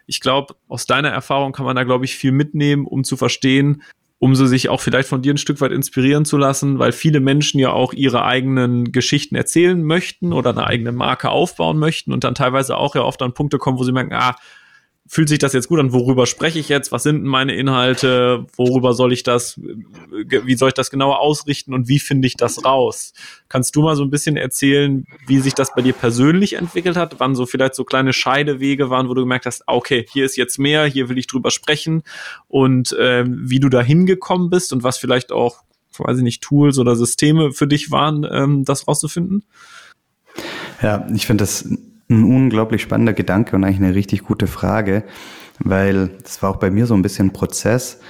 [0.06, 3.82] Ich glaube, aus deiner Erfahrung kann man da, glaube ich, viel mitnehmen, um zu verstehen,
[4.18, 7.20] um so sich auch vielleicht von dir ein Stück weit inspirieren zu lassen, weil viele
[7.20, 12.24] Menschen ja auch ihre eigenen Geschichten erzählen möchten oder eine eigene Marke aufbauen möchten und
[12.24, 14.36] dann teilweise auch ja oft an Punkte kommen, wo sie merken, ah,
[15.08, 15.92] fühlt sich das jetzt gut an?
[15.92, 16.92] Worüber spreche ich jetzt?
[16.92, 18.46] Was sind meine Inhalte?
[18.56, 22.64] Worüber soll ich das, wie soll ich das genauer ausrichten und wie finde ich das
[22.64, 23.14] raus?
[23.48, 27.18] Kannst du mal so ein bisschen erzählen, wie sich das bei dir persönlich entwickelt hat?
[27.18, 30.58] Wann so vielleicht so kleine Scheidewege waren, wo du gemerkt hast, okay, hier ist jetzt
[30.58, 32.02] mehr, hier will ich drüber sprechen
[32.46, 35.62] und äh, wie du da hingekommen bist und was vielleicht auch,
[35.96, 39.44] weiß ich nicht, Tools oder Systeme für dich waren, ähm, das rauszufinden?
[40.82, 41.66] Ja, ich finde das
[42.08, 45.04] ein unglaublich spannender Gedanke und eigentlich eine richtig gute Frage,
[45.58, 48.00] weil das war auch bei mir so ein bisschen ein Prozess.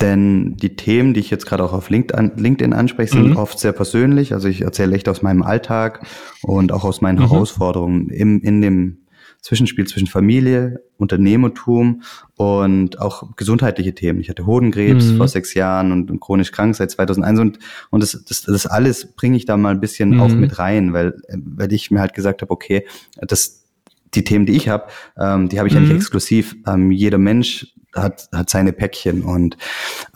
[0.00, 3.36] Denn die Themen, die ich jetzt gerade auch auf LinkedIn anspreche, sind mhm.
[3.36, 4.32] oft sehr persönlich.
[4.32, 6.06] Also ich erzähle echt aus meinem Alltag
[6.42, 7.28] und auch aus meinen mhm.
[7.28, 8.99] Herausforderungen im, in dem
[9.42, 12.02] Zwischenspiel zwischen Familie, Unternehmertum
[12.36, 14.20] und auch gesundheitliche Themen.
[14.20, 15.16] Ich hatte Hodenkrebs mhm.
[15.16, 17.58] vor sechs Jahren und, und, chronisch krank seit 2001 und,
[17.90, 20.20] und das, das, das alles bringe ich da mal ein bisschen mhm.
[20.20, 22.86] auch mit rein, weil, weil ich mir halt gesagt habe, okay,
[23.20, 23.64] das,
[24.14, 25.78] die Themen, die ich habe, ähm, die habe ich mhm.
[25.78, 25.98] ja nicht mhm.
[25.98, 26.56] exklusiv.
[26.66, 29.56] Ähm, jeder Mensch hat, hat seine Päckchen und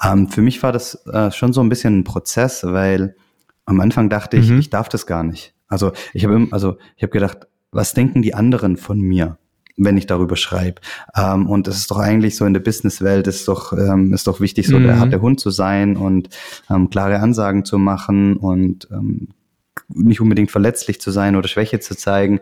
[0.04, 3.16] ähm, für mich war das äh, schon so ein bisschen ein Prozess, weil
[3.64, 4.58] am Anfang dachte ich, mhm.
[4.58, 5.54] ich darf das gar nicht.
[5.66, 9.38] Also ich habe also ich habe gedacht, was denken die anderen von mir?
[9.76, 10.80] wenn ich darüber schreibe.
[11.16, 14.40] Ähm, und es ist doch eigentlich so in der Businesswelt ist doch ähm, ist doch
[14.40, 14.84] wichtig, so mhm.
[14.84, 16.28] der harte Hund zu sein und
[16.70, 19.28] ähm, klare Ansagen zu machen und ähm,
[19.88, 22.40] nicht unbedingt verletzlich zu sein oder Schwäche zu zeigen.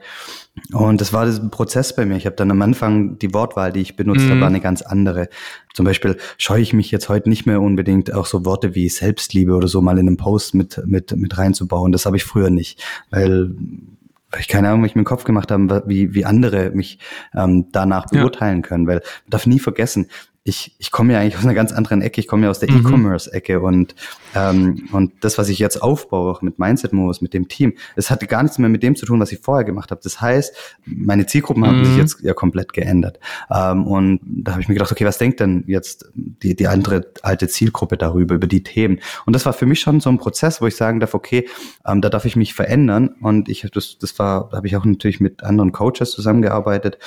[0.73, 2.17] Und das war ein Prozess bei mir.
[2.17, 4.31] Ich habe dann am Anfang die Wortwahl, die ich benutzt mhm.
[4.31, 5.29] habe, war eine ganz andere.
[5.73, 9.55] Zum Beispiel scheue ich mich jetzt heute nicht mehr unbedingt auch so Worte wie Selbstliebe
[9.55, 11.91] oder so mal in einem Post mit mit mit reinzubauen.
[11.91, 13.55] Das habe ich früher nicht, weil
[14.02, 14.02] weil
[14.41, 16.99] ich keine Ahnung, wie ich mir den Kopf gemacht habe, wie, wie andere mich
[17.35, 18.87] ähm, danach beurteilen können.
[18.87, 20.09] Weil man darf nie vergessen,
[20.45, 22.21] ich, ich komme ja eigentlich aus einer ganz anderen Ecke.
[22.21, 22.81] Ich komme ja aus der mhm.
[22.81, 23.95] E-Commerce-Ecke und,
[24.35, 28.11] ähm, und das, was ich jetzt aufbaue, auch mit Mindset Moves, mit dem Team, es
[28.11, 30.01] hatte gar nichts mehr mit dem zu tun, was ich vorher gemacht habe.
[30.03, 31.67] Das heißt, meine Zielgruppen mhm.
[31.67, 32.01] haben sich mhm.
[32.01, 33.21] jetzt ja komplett geändert.
[33.53, 37.07] Ähm, und da habe ich mir gedacht, okay, was denkt denn jetzt die, die andere
[37.23, 38.99] alte Zielgruppe darüber, über die Themen?
[39.27, 41.49] Und das war für mich schon so ein Prozess, wo ich sagen darf, okay,
[41.87, 43.15] ähm, da darf ich mich verändern.
[43.21, 46.99] Und ich das, das war, da habe ich auch natürlich mit anderen Coaches zusammengearbeitet,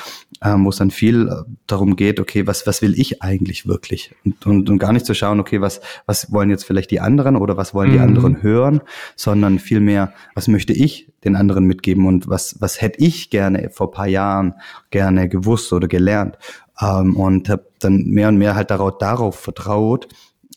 [0.41, 4.16] ähm, wo es dann viel äh, darum geht, okay, was, was will ich eigentlich wirklich?
[4.24, 7.36] Und, und, und gar nicht zu schauen, okay, was, was wollen jetzt vielleicht die anderen
[7.36, 8.04] oder was wollen die mhm.
[8.04, 8.82] anderen hören,
[9.16, 13.92] sondern vielmehr, was möchte ich den anderen mitgeben und was, was hätte ich gerne vor
[13.92, 14.54] paar Jahren
[14.92, 16.38] gerne gewusst oder gelernt?
[16.80, 20.08] Ähm, und habe dann mehr und mehr halt darauf, darauf vertraut,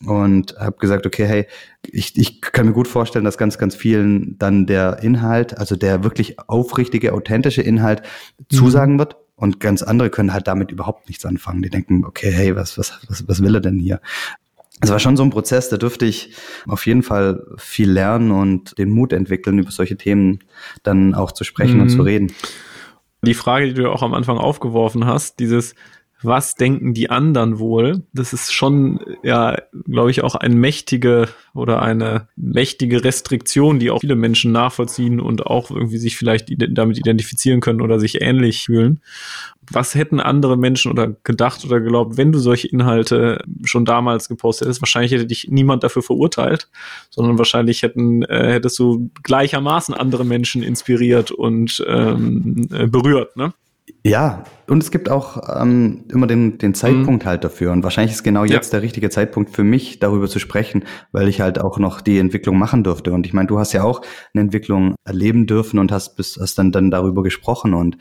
[0.05, 1.47] und habe gesagt, okay, hey,
[1.85, 6.05] ich, ich kann mir gut vorstellen, dass ganz, ganz vielen dann der Inhalt, also der
[6.05, 8.03] wirklich aufrichtige, authentische Inhalt
[8.37, 8.55] mhm.
[8.55, 11.61] zusagen wird und ganz andere können halt damit überhaupt nichts anfangen.
[11.61, 14.01] Die denken, okay, hey, was, was, was, was will er denn hier?
[14.81, 16.33] Es war schon so ein Prozess, da dürfte ich
[16.67, 20.39] auf jeden Fall viel lernen und den Mut entwickeln, über solche Themen
[20.83, 21.81] dann auch zu sprechen mhm.
[21.83, 22.33] und zu reden.
[23.21, 25.75] Die Frage, die du auch am Anfang aufgeworfen hast, dieses,
[26.21, 28.03] was denken die anderen wohl?
[28.13, 34.01] Das ist schon, ja, glaube ich, auch eine mächtige oder eine mächtige Restriktion, die auch
[34.01, 39.01] viele Menschen nachvollziehen und auch irgendwie sich vielleicht damit identifizieren können oder sich ähnlich fühlen.
[39.71, 44.65] Was hätten andere Menschen oder gedacht oder geglaubt, wenn du solche Inhalte schon damals gepostet
[44.65, 44.81] hättest?
[44.81, 46.69] Wahrscheinlich hätte dich niemand dafür verurteilt,
[47.11, 53.53] sondern wahrscheinlich hätten, äh, hättest du gleichermaßen andere Menschen inspiriert und ähm, äh, berührt, ne?
[54.03, 57.27] Ja, und es gibt auch ähm, immer den, den Zeitpunkt mhm.
[57.27, 57.71] halt dafür.
[57.71, 58.79] Und wahrscheinlich ist genau jetzt ja.
[58.79, 62.57] der richtige Zeitpunkt für mich, darüber zu sprechen, weil ich halt auch noch die Entwicklung
[62.57, 63.11] machen durfte.
[63.11, 64.01] Und ich meine, du hast ja auch
[64.33, 67.73] eine Entwicklung erleben dürfen und hast, bis, hast dann, dann darüber gesprochen.
[67.73, 67.97] Und,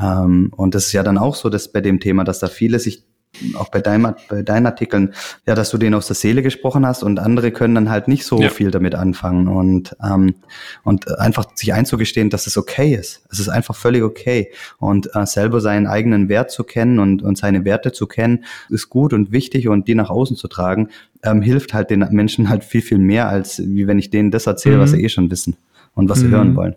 [0.00, 2.78] ähm, und das ist ja dann auch so, dass bei dem Thema, dass da viele
[2.78, 3.06] sich
[3.54, 5.14] auch bei, deinem, bei deinen Artikeln,
[5.46, 8.24] ja, dass du denen aus der Seele gesprochen hast und andere können dann halt nicht
[8.24, 8.48] so ja.
[8.48, 10.34] viel damit anfangen und, ähm,
[10.82, 13.22] und einfach sich einzugestehen, dass es okay ist.
[13.30, 17.38] Es ist einfach völlig okay und äh, selber seinen eigenen Wert zu kennen und, und
[17.38, 20.88] seine Werte zu kennen, ist gut und wichtig und die nach außen zu tragen,
[21.22, 24.46] ähm, hilft halt den Menschen halt viel, viel mehr, als wie wenn ich denen das
[24.46, 24.80] erzähle, mhm.
[24.80, 25.56] was sie eh schon wissen
[25.94, 26.32] und was sie mhm.
[26.32, 26.74] hören wollen.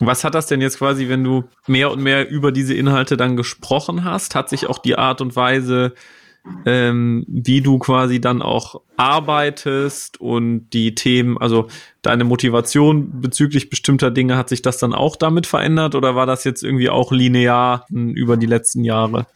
[0.00, 3.36] Was hat das denn jetzt quasi, wenn du mehr und mehr über diese Inhalte dann
[3.36, 4.34] gesprochen hast?
[4.34, 5.94] Hat sich auch die Art und Weise,
[6.66, 11.68] ähm, wie du quasi dann auch arbeitest und die Themen, also
[12.02, 16.44] deine Motivation bezüglich bestimmter Dinge, hat sich das dann auch damit verändert oder war das
[16.44, 19.26] jetzt irgendwie auch linear über die letzten Jahre?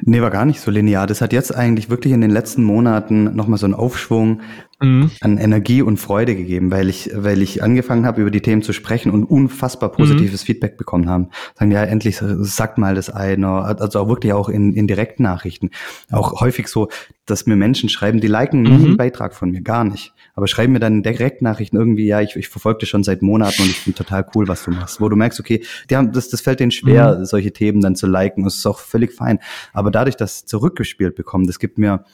[0.00, 1.06] Nee, war gar nicht so linear.
[1.06, 4.40] Das hat jetzt eigentlich wirklich in den letzten Monaten nochmal so einen Aufschwung
[4.80, 5.10] mhm.
[5.20, 8.72] an Energie und Freude gegeben, weil ich, weil ich angefangen habe, über die Themen zu
[8.72, 10.46] sprechen und unfassbar positives mhm.
[10.46, 11.28] Feedback bekommen haben.
[11.58, 15.70] Sagen, ja, endlich sagt mal das einer, also auch wirklich auch in, in direkten Nachrichten.
[16.10, 16.88] Auch häufig so,
[17.26, 18.76] dass mir Menschen schreiben, die liken mhm.
[18.76, 22.36] nie einen Beitrag von mir, gar nicht aber schreiben mir dann Direktnachrichten irgendwie, ja, ich,
[22.36, 25.00] ich verfolge dich schon seit Monaten und ich finde total cool, was du machst.
[25.00, 27.24] Wo du merkst, okay, die haben, das, das fällt denen schwer, mhm.
[27.24, 28.44] solche Themen dann zu liken.
[28.44, 29.40] Das ist auch völlig fein.
[29.72, 32.04] Aber dadurch, dass zurückgespielt bekommen, das gibt mir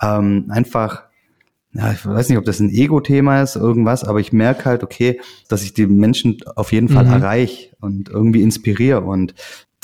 [0.00, 1.04] ähm, einfach
[1.76, 5.20] ja, ich weiß nicht, ob das ein Ego-Thema ist, irgendwas, aber ich merke halt, okay,
[5.48, 7.12] dass ich die Menschen auf jeden Fall mhm.
[7.12, 9.34] erreiche und irgendwie inspiriere und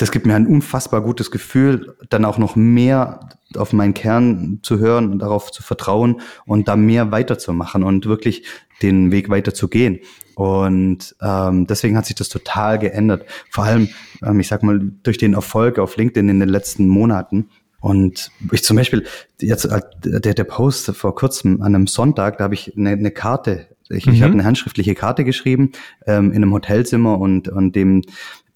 [0.03, 3.21] das gibt mir ein unfassbar gutes Gefühl, dann auch noch mehr
[3.55, 8.45] auf meinen Kern zu hören und darauf zu vertrauen und da mehr weiterzumachen und wirklich
[8.83, 10.01] den Weg weiter zu gehen.
[10.35, 13.27] Und ähm, deswegen hat sich das total geändert.
[13.49, 13.91] Vor allem,
[14.25, 17.51] ähm, ich sag mal, durch den Erfolg auf LinkedIn in den letzten Monaten.
[17.79, 19.05] Und ich zum Beispiel,
[19.41, 23.13] jetzt äh, der, der Post vor kurzem an einem Sonntag, da habe ich eine, eine
[23.13, 24.15] Karte ich, mhm.
[24.15, 25.73] ich habe eine handschriftliche Karte geschrieben
[26.07, 28.03] ähm, in einem Hotelzimmer und, und dem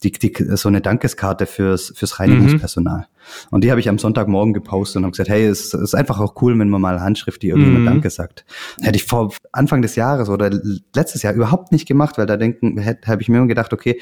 [0.03, 3.01] die, die, so eine Dankeskarte fürs, fürs Reinigungspersonal.
[3.01, 3.05] Mhm.
[3.51, 6.41] Und die habe ich am Sonntagmorgen gepostet und habe gesagt, hey, es ist einfach auch
[6.43, 7.89] cool, wenn man mal handschriftlich irgendjemand mhm.
[7.89, 8.45] Danke sagt.
[8.81, 10.51] Hätte ich vor Anfang des Jahres oder
[10.95, 13.99] letztes Jahr überhaupt nicht gemacht, weil da denken, habe ich mir immer gedacht, okay,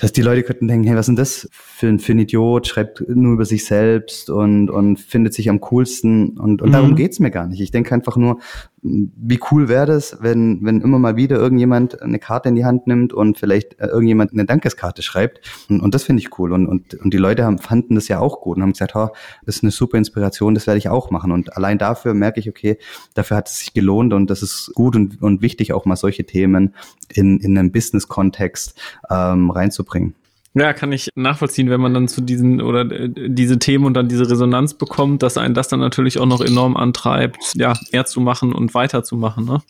[0.00, 2.66] dass die Leute könnten denken, hey, was ist denn das für ein, für ein Idiot,
[2.66, 6.38] schreibt nur über sich selbst und, und findet sich am coolsten.
[6.38, 6.72] Und, und mhm.
[6.72, 7.60] darum geht's mir gar nicht.
[7.60, 8.38] Ich denke einfach nur,
[8.82, 12.86] wie cool wäre das, wenn, wenn immer mal wieder irgendjemand eine Karte in die Hand
[12.86, 15.40] nimmt und vielleicht äh, irgendjemand eine Dankeskarte schreibt.
[15.68, 16.52] Und, und das finde ich cool.
[16.52, 19.10] Und, und, und die Leute haben, fanden das ja auch gut und haben gesagt, oh,
[19.44, 21.30] das ist eine super Inspiration, das werde ich auch machen.
[21.30, 22.78] Und allein dafür merke ich, okay,
[23.14, 26.24] dafür hat es sich gelohnt und das ist gut und, und wichtig, auch mal solche
[26.24, 26.74] Themen
[27.12, 30.14] in, in einen Business-Kontext ähm, reinzubringen.
[30.54, 34.08] Ja, kann ich nachvollziehen, wenn man dann zu diesen oder äh, diese Themen und dann
[34.08, 38.20] diese Resonanz bekommt, dass einen das dann natürlich auch noch enorm antreibt, ja, eher zu
[38.20, 39.62] machen und weiterzumachen, ne?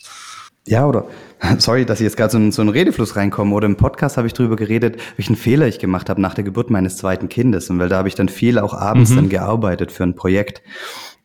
[0.67, 1.07] Ja, oder
[1.59, 3.55] sorry, dass ich jetzt gerade so, in, so einen Redefluss reinkomme.
[3.55, 6.71] Oder im Podcast habe ich drüber geredet, welchen Fehler ich gemacht habe nach der Geburt
[6.71, 7.69] meines zweiten Kindes.
[7.71, 9.17] Und weil da habe ich dann viel auch abends mhm.
[9.17, 10.63] dann gearbeitet für ein Projekt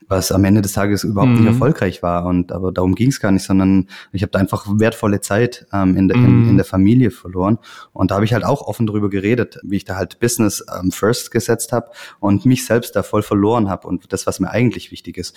[0.08, 1.39] was am Ende des Tages überhaupt mhm.
[1.39, 2.26] nicht erfolgreich war.
[2.26, 5.98] Und aber darum ging es gar nicht, sondern ich habe da einfach wertvolle Zeit ähm,
[5.98, 6.26] in, de, mhm.
[6.26, 7.58] in, in, der Familie verloren.
[7.94, 10.91] Und da habe ich halt auch offen drüber geredet, wie ich da halt Business ähm,
[10.91, 14.91] first gesetzt habe und mich selbst da voll verloren habe und das, was mir eigentlich
[14.91, 15.36] wichtig ist.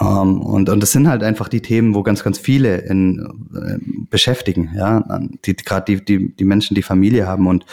[0.00, 3.78] Ähm, und, und das sind halt einfach die Themen, wo ganz, ganz viele in, äh,
[4.10, 7.64] beschäftigen, ja, die gerade die, die, die Menschen, die Familie haben und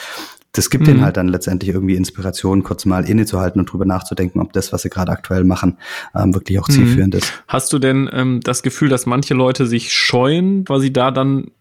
[0.58, 0.96] das gibt mhm.
[0.96, 4.82] ihnen halt dann letztendlich irgendwie Inspiration, kurz mal innezuhalten und drüber nachzudenken, ob das, was
[4.82, 5.78] sie gerade aktuell machen,
[6.16, 7.20] ähm, wirklich auch zielführend mhm.
[7.20, 7.44] ist.
[7.48, 11.52] Hast du denn ähm, das Gefühl, dass manche Leute sich scheuen, weil sie da dann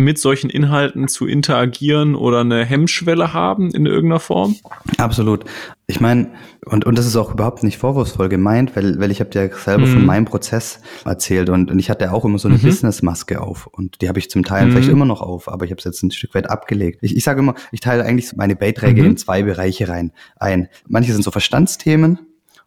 [0.00, 4.56] mit solchen Inhalten zu interagieren oder eine Hemmschwelle haben in irgendeiner Form?
[4.98, 5.44] Absolut.
[5.86, 6.30] Ich meine,
[6.64, 9.86] und, und das ist auch überhaupt nicht vorwurfsvoll gemeint, weil, weil ich habe dir selber
[9.86, 9.92] mhm.
[9.92, 12.62] von meinem Prozess erzählt und, und ich hatte auch immer so eine mhm.
[12.62, 14.72] Businessmaske auf und die habe ich zum Teil mhm.
[14.72, 17.00] vielleicht immer noch auf, aber ich habe es jetzt ein Stück weit abgelegt.
[17.02, 19.10] Ich, ich sage immer, ich teile eigentlich meine Beiträge mhm.
[19.10, 20.68] in zwei Bereiche rein ein.
[20.86, 22.20] Manche sind so Verstandsthemen,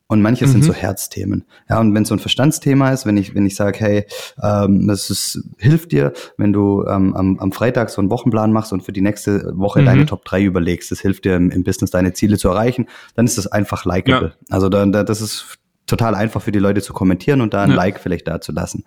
[0.07, 0.51] und manche mhm.
[0.51, 1.45] sind so Herzthemen.
[1.69, 4.05] Ja, und wenn so ein Verstandsthema ist, wenn ich, wenn ich sage, hey,
[4.41, 8.73] ähm, das ist, hilft dir, wenn du ähm, am, am Freitag so einen Wochenplan machst
[8.73, 9.85] und für die nächste Woche mhm.
[9.85, 13.25] deine Top 3 überlegst, das hilft dir im, im, Business deine Ziele zu erreichen, dann
[13.25, 14.33] ist das einfach likable.
[14.39, 14.55] Ja.
[14.55, 17.71] Also da, da, das ist total einfach für die Leute zu kommentieren und da ein
[17.71, 17.75] ja.
[17.75, 18.83] Like vielleicht da zu lassen.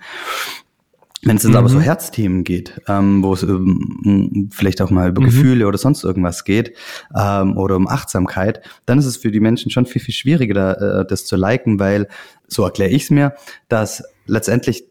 [1.23, 1.57] Wenn es jetzt mhm.
[1.57, 1.83] aber so mhm.
[1.83, 5.27] Herzthemen geht, ähm, wo es ähm, vielleicht auch mal über mhm.
[5.27, 6.77] Gefühle oder sonst irgendwas geht
[7.17, 11.07] ähm, oder um Achtsamkeit, dann ist es für die Menschen schon viel, viel schwieriger, äh,
[11.07, 12.09] das zu liken, weil,
[12.49, 13.35] so erkläre ich es mir,
[13.69, 14.85] dass letztendlich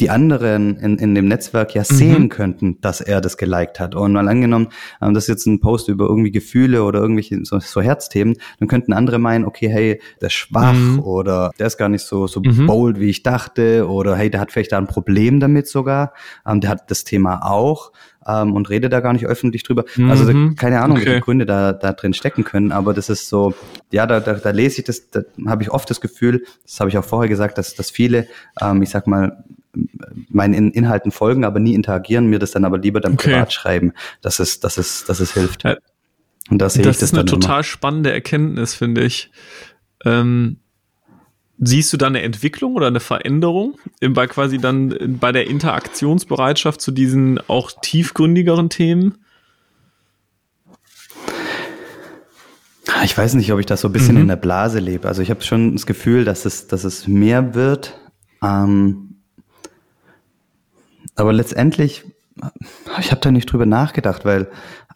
[0.00, 1.94] die anderen in, in dem Netzwerk ja mhm.
[1.94, 3.94] sehen könnten, dass er das geliked hat.
[3.94, 4.68] Und mal angenommen,
[5.02, 8.68] ähm, das ist jetzt ein Post über irgendwie Gefühle oder irgendwelche so, so Herzthemen, dann
[8.68, 11.00] könnten andere meinen, okay, hey, der ist schwach mhm.
[11.00, 12.66] oder der ist gar nicht so, so mhm.
[12.66, 16.12] bold, wie ich dachte oder hey, der hat vielleicht da ein Problem damit sogar,
[16.46, 17.92] ähm, der hat das Thema auch
[18.26, 19.84] ähm, und redet da gar nicht öffentlich drüber.
[20.08, 20.54] Also mhm.
[20.54, 21.06] keine Ahnung, okay.
[21.06, 23.54] welche Gründe da, da drin stecken können, aber das ist so,
[23.90, 26.90] ja, da, da, da lese ich das, da habe ich oft das Gefühl, das habe
[26.90, 28.28] ich auch vorher gesagt, dass, dass viele,
[28.60, 29.44] ähm, ich sag mal,
[30.28, 33.30] meinen Inhalten folgen, aber nie interagieren, mir das dann aber lieber dann okay.
[33.30, 35.64] privat schreiben, dass es, dass es, dass es hilft.
[35.64, 35.76] Ja.
[36.50, 37.62] Und das sehe das ich das ist eine total immer.
[37.64, 39.30] spannende Erkenntnis, finde ich.
[40.04, 40.58] Ähm,
[41.58, 46.90] siehst du da eine Entwicklung oder eine Veränderung bei quasi dann bei der Interaktionsbereitschaft zu
[46.90, 49.18] diesen auch tiefgründigeren Themen?
[53.04, 54.22] Ich weiß nicht, ob ich das so ein bisschen mhm.
[54.22, 55.06] in der Blase lebe.
[55.06, 57.98] Also ich habe schon das Gefühl, dass es, dass es mehr wird.
[58.42, 59.07] Ähm,
[61.18, 62.04] aber letztendlich,
[62.98, 64.48] ich habe da nicht drüber nachgedacht, weil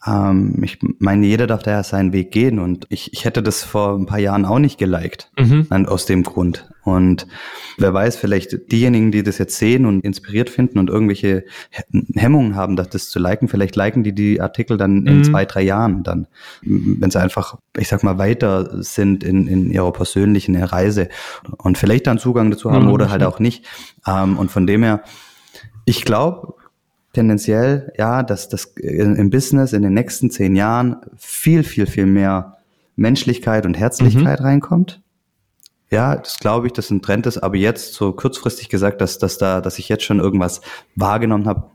[0.06, 3.62] ähm, ich meine, jeder darf da ja seinen Weg gehen und ich, ich hätte das
[3.62, 5.66] vor ein paar Jahren auch nicht geliked, mhm.
[5.86, 6.68] aus dem Grund.
[6.84, 7.28] Und
[7.78, 11.44] wer weiß, vielleicht diejenigen, die das jetzt sehen und inspiriert finden und irgendwelche
[12.14, 15.24] Hemmungen haben, das, zu liken, vielleicht liken die die Artikel dann in mhm.
[15.24, 16.26] zwei, drei Jahren dann,
[16.62, 21.08] wenn sie einfach, ich sag mal, weiter sind in, in ihrer persönlichen Reise
[21.58, 22.92] und vielleicht dann Zugang dazu haben mhm.
[22.92, 23.64] oder halt auch nicht.
[24.04, 25.04] Ähm, und von dem her,
[25.84, 26.54] ich glaube,
[27.12, 32.58] tendenziell, ja, dass das im Business in den nächsten zehn Jahren viel, viel, viel mehr
[32.96, 34.46] Menschlichkeit und Herzlichkeit mhm.
[34.46, 35.02] reinkommt.
[35.90, 39.36] Ja, das glaube ich, dass ein Trend ist, aber jetzt so kurzfristig gesagt, dass, dass
[39.36, 40.62] da, dass ich jetzt schon irgendwas
[40.96, 41.70] wahrgenommen habe,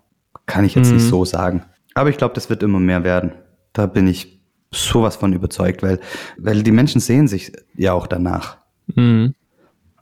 [0.48, 0.96] kann ich jetzt mhm.
[0.96, 1.64] nicht so sagen.
[1.94, 3.34] Aber ich glaube, das wird immer mehr werden.
[3.74, 4.40] Da bin ich
[4.72, 6.00] sowas von überzeugt, weil,
[6.38, 8.58] weil die Menschen sehen sich ja auch danach.
[8.88, 9.36] Mhm.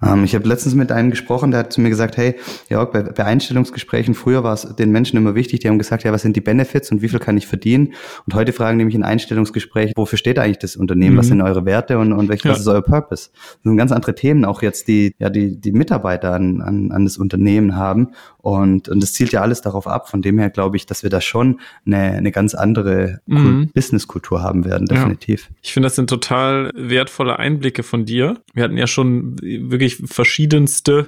[0.01, 2.36] Ähm, ich habe letztens mit einem gesprochen, der hat zu mir gesagt, hey,
[2.69, 6.12] Jörg, bei, bei Einstellungsgesprächen früher war es den Menschen immer wichtig, die haben gesagt, ja,
[6.12, 7.93] was sind die Benefits und wie viel kann ich verdienen?
[8.25, 11.15] Und heute fragen mich in Einstellungsgesprächen, wofür steht eigentlich das Unternehmen?
[11.15, 11.19] Mhm.
[11.19, 12.51] Was sind eure Werte und, und welch, ja.
[12.51, 13.29] ist euer Purpose?
[13.34, 17.05] Das sind ganz andere Themen auch jetzt, die ja die, die Mitarbeiter an, an, an
[17.05, 18.10] das Unternehmen haben.
[18.38, 20.10] Und, und das zielt ja alles darauf ab.
[20.10, 23.71] Von dem her glaube ich, dass wir da schon eine, eine ganz andere mhm.
[23.73, 25.47] Businesskultur haben werden, definitiv.
[25.49, 25.55] Ja.
[25.63, 28.41] Ich finde, das sind total wertvolle Einblicke von dir.
[28.53, 31.08] Wir hatten ja schon wirklich verschiedenste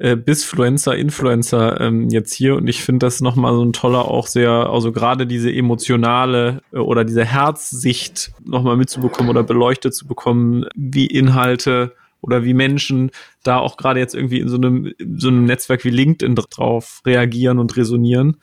[0.00, 2.56] äh, Bisfluencer, Influencer ähm, jetzt hier.
[2.56, 6.78] Und ich finde das nochmal so ein toller, auch sehr, also gerade diese emotionale äh,
[6.78, 13.10] oder diese Herzsicht nochmal mitzubekommen oder beleuchtet zu bekommen, wie Inhalte oder wie Menschen
[13.42, 17.58] da auch gerade jetzt irgendwie in so einem, so einem Netzwerk wie LinkedIn drauf reagieren
[17.58, 18.36] und resonieren.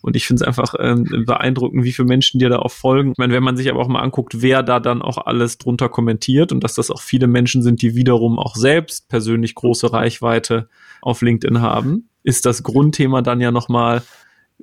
[0.00, 3.12] Und ich finde es einfach ähm, beeindruckend, wie viele Menschen dir da auch folgen.
[3.12, 5.88] Ich meine, wenn man sich aber auch mal anguckt, wer da dann auch alles drunter
[5.88, 10.68] kommentiert und dass das auch viele Menschen sind, die wiederum auch selbst persönlich große Reichweite
[11.00, 14.02] auf LinkedIn haben, ist das Grundthema dann ja nochmal,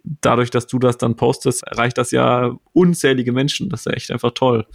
[0.04, 3.70] dadurch, dass du das dann postest, erreicht das ja unzählige Menschen.
[3.70, 4.66] Das ist ja echt einfach toll.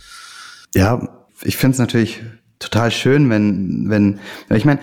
[0.74, 2.22] Ja, ich finde es natürlich
[2.58, 4.80] total schön, wenn, wenn, ich meine,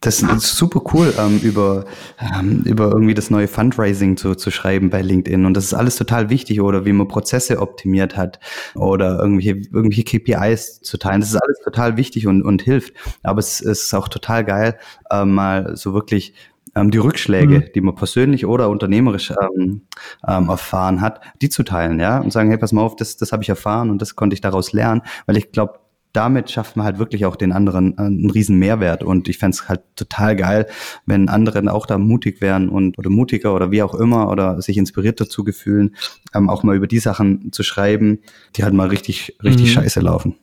[0.00, 1.84] das ist super cool, ähm, über,
[2.20, 5.44] ähm, über irgendwie das neue Fundraising zu, zu schreiben bei LinkedIn.
[5.44, 8.38] Und das ist alles total wichtig, oder wie man Prozesse optimiert hat
[8.74, 11.20] oder irgendwelche, irgendwelche KPIs zu teilen.
[11.20, 12.94] Das ist alles total wichtig und, und hilft.
[13.22, 14.78] Aber es, es ist auch total geil,
[15.10, 16.34] äh, mal so wirklich
[16.76, 17.64] ähm, die Rückschläge, mhm.
[17.74, 19.82] die man persönlich oder unternehmerisch ähm,
[20.28, 23.32] ähm, erfahren hat, die zu teilen, ja, und sagen, hey, pass mal auf, das, das
[23.32, 25.80] habe ich erfahren und das konnte ich daraus lernen, weil ich glaube,
[26.12, 29.02] damit schafft man halt wirklich auch den anderen äh, einen riesen Mehrwert.
[29.02, 30.66] Und ich fände es halt total geil,
[31.04, 34.76] wenn andere auch da mutig wären und oder mutiger oder wie auch immer oder sich
[34.76, 35.96] inspiriert dazu gefühlen,
[36.34, 38.20] ähm, auch mal über die Sachen zu schreiben,
[38.56, 39.72] die halt mal richtig, richtig mhm.
[39.80, 40.36] scheiße laufen.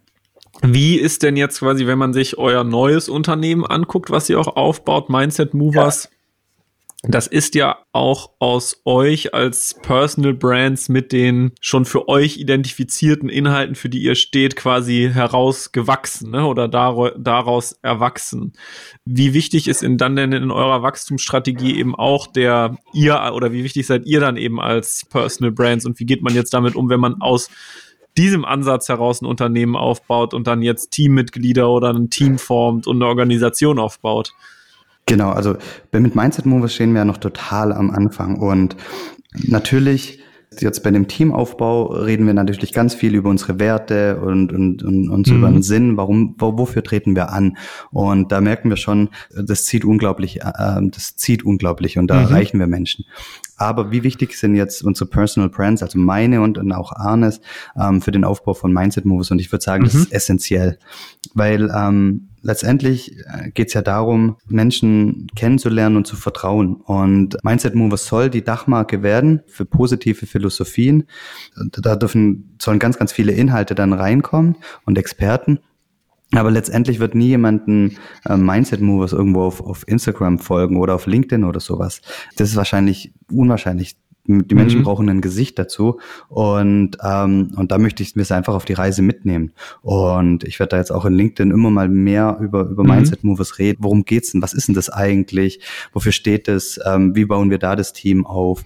[0.62, 4.56] Wie ist denn jetzt quasi, wenn man sich euer neues Unternehmen anguckt, was ihr auch
[4.56, 6.06] aufbaut, Mindset Movers?
[6.06, 6.10] Ja
[7.06, 13.28] das ist ja auch aus euch als Personal Brands mit den schon für euch identifizierten
[13.28, 16.46] Inhalten, für die ihr steht, quasi herausgewachsen ne?
[16.46, 18.54] oder dar daraus erwachsen.
[19.04, 23.66] Wie wichtig ist in dann denn in eurer Wachstumsstrategie eben auch der ihr oder wie
[23.66, 26.90] wichtig seid ihr dann eben als Personal Brands und wie geht man jetzt damit um,
[26.90, 27.50] wenn man aus
[28.16, 32.98] diesem Ansatz heraus ein Unternehmen aufbaut und dann jetzt Teammitglieder oder ein Team formt und
[32.98, 34.34] eine Organisation aufbaut?
[35.06, 35.58] Genau, also
[35.92, 38.78] mit Mindset Movers stehen wir ja noch total am Anfang und
[39.34, 40.24] natürlich
[40.62, 45.10] jetzt bei dem Teamaufbau reden wir natürlich ganz viel über unsere Werte und, und, und,
[45.10, 45.36] und mhm.
[45.36, 47.58] über den Sinn, warum, wo, wofür treten wir an?
[47.92, 52.22] Und da merken wir schon, das zieht unglaublich, äh, das zieht unglaublich und da mhm.
[52.22, 53.06] erreichen wir Menschen.
[53.58, 57.40] Aber wie wichtig sind jetzt unsere Personal Brands, also meine und, und auch Arnes,
[57.80, 59.32] ähm, für den Aufbau von Mindset Moves?
[59.32, 59.88] Und ich würde sagen, mhm.
[59.88, 60.78] das ist essentiell,
[61.34, 66.76] weil ähm, letztendlich äh, geht es ja darum, Menschen kennenzulernen und zu vertrauen.
[66.76, 71.06] Und Mindset Movers soll die Dachmarke werden für positive Philosophien.
[71.72, 75.60] Da dürfen, sollen ganz, ganz viele Inhalte dann reinkommen und Experten.
[76.36, 81.06] Aber letztendlich wird nie jemanden äh, Mindset Movers irgendwo auf, auf Instagram folgen oder auf
[81.06, 82.02] LinkedIn oder sowas.
[82.36, 83.96] Das ist wahrscheinlich unwahrscheinlich.
[84.26, 84.84] Die Menschen mhm.
[84.84, 86.00] brauchen ein Gesicht dazu
[86.30, 89.52] und ähm, und da möchte ich mir es einfach auf die Reise mitnehmen
[89.82, 92.90] und ich werde da jetzt auch in LinkedIn immer mal mehr über über mhm.
[92.90, 93.80] Mindset Movers reden.
[93.82, 94.42] Worum geht's denn?
[94.42, 95.60] Was ist denn das eigentlich?
[95.92, 96.80] Wofür steht es?
[96.86, 98.64] Ähm, wie bauen wir da das Team auf?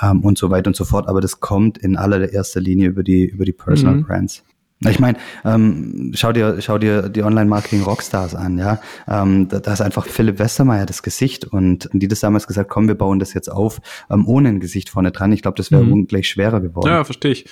[0.00, 1.08] Ähm, und so weiter und so fort.
[1.08, 4.02] Aber das kommt in allererster Linie über die über die Personal mhm.
[4.04, 4.44] Brands.
[4.80, 8.78] Ich meine, ähm, schau dir, schau dir die Online-Marketing-Rockstars an, ja.
[9.08, 12.86] Ähm, da, da ist einfach Philipp Westermeier das Gesicht und die das damals gesagt, komm,
[12.86, 15.32] wir bauen das jetzt auf, ähm, ohne ein Gesicht vorne dran.
[15.32, 15.92] Ich glaube, das wäre mhm.
[15.92, 16.88] ungleich schwerer geworden.
[16.88, 17.46] Ja, verstehe ich.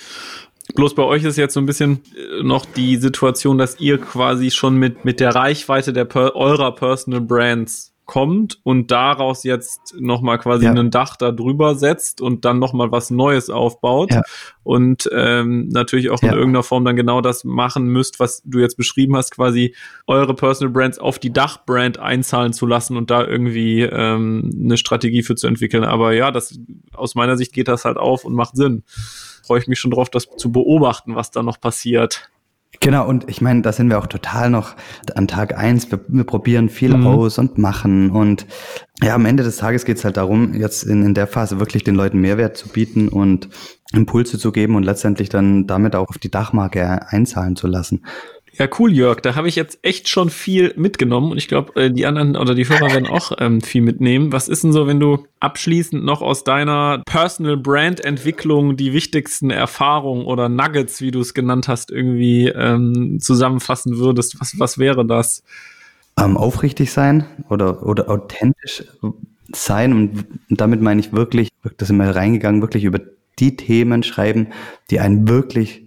[0.75, 4.51] Bloß bei euch ist jetzt so ein bisschen äh, noch die Situation, dass ihr quasi
[4.51, 10.37] schon mit, mit der Reichweite der per, eurer Personal Brands kommt und daraus jetzt nochmal
[10.39, 10.71] quasi ja.
[10.71, 14.21] ein Dach da drüber setzt und dann nochmal was Neues aufbaut ja.
[14.63, 16.29] und ähm, natürlich auch ja.
[16.29, 19.75] in irgendeiner Form dann genau das machen müsst, was du jetzt beschrieben hast, quasi
[20.07, 25.23] eure Personal Brands auf die Dachbrand einzahlen zu lassen und da irgendwie ähm, eine Strategie
[25.23, 25.83] für zu entwickeln.
[25.83, 26.59] Aber ja, das
[26.93, 28.83] aus meiner Sicht geht das halt auf und macht Sinn.
[29.43, 32.29] Freue ich mich schon drauf, das zu beobachten, was da noch passiert.
[32.79, 34.75] Genau, und ich meine, da sind wir auch total noch
[35.15, 35.89] an Tag eins.
[35.91, 37.07] Wir, wir probieren viel mhm.
[37.07, 38.09] aus und machen.
[38.11, 38.45] Und
[39.01, 41.83] ja, am Ende des Tages geht es halt darum, jetzt in, in der Phase wirklich
[41.83, 43.49] den Leuten Mehrwert zu bieten und
[43.93, 48.03] Impulse zu geben und letztendlich dann damit auch auf die Dachmarke einzahlen zu lassen.
[48.57, 49.19] Ja, cool, Jörg.
[49.19, 52.55] Da habe ich jetzt echt schon viel mitgenommen und ich glaube, äh, die anderen oder
[52.55, 54.31] die Hörer werden auch ähm, viel mitnehmen.
[54.31, 59.49] Was ist denn so, wenn du abschließend noch aus deiner Personal Brand Entwicklung die wichtigsten
[59.49, 64.39] Erfahrungen oder Nuggets, wie du es genannt hast, irgendwie ähm, zusammenfassen würdest?
[64.39, 65.43] Was, was wäre das?
[66.17, 68.85] Ähm, aufrichtig sein oder, oder authentisch
[69.53, 72.99] sein und damit meine ich wirklich, das sind wir reingegangen, wirklich über
[73.37, 74.47] die Themen schreiben,
[74.89, 75.84] die einen wirklich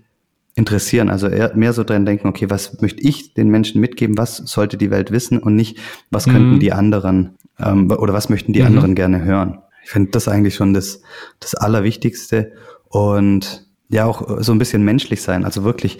[0.58, 1.08] interessieren.
[1.08, 4.76] Also eher mehr so dran denken, okay, was möchte ich den Menschen mitgeben, was sollte
[4.76, 5.78] die Welt wissen und nicht,
[6.10, 6.32] was mhm.
[6.32, 8.66] könnten die anderen ähm, oder was möchten die mhm.
[8.66, 9.60] anderen gerne hören.
[9.84, 11.00] Ich finde das eigentlich schon das,
[11.38, 12.52] das Allerwichtigste
[12.88, 15.44] und ja auch so ein bisschen menschlich sein.
[15.44, 15.98] Also wirklich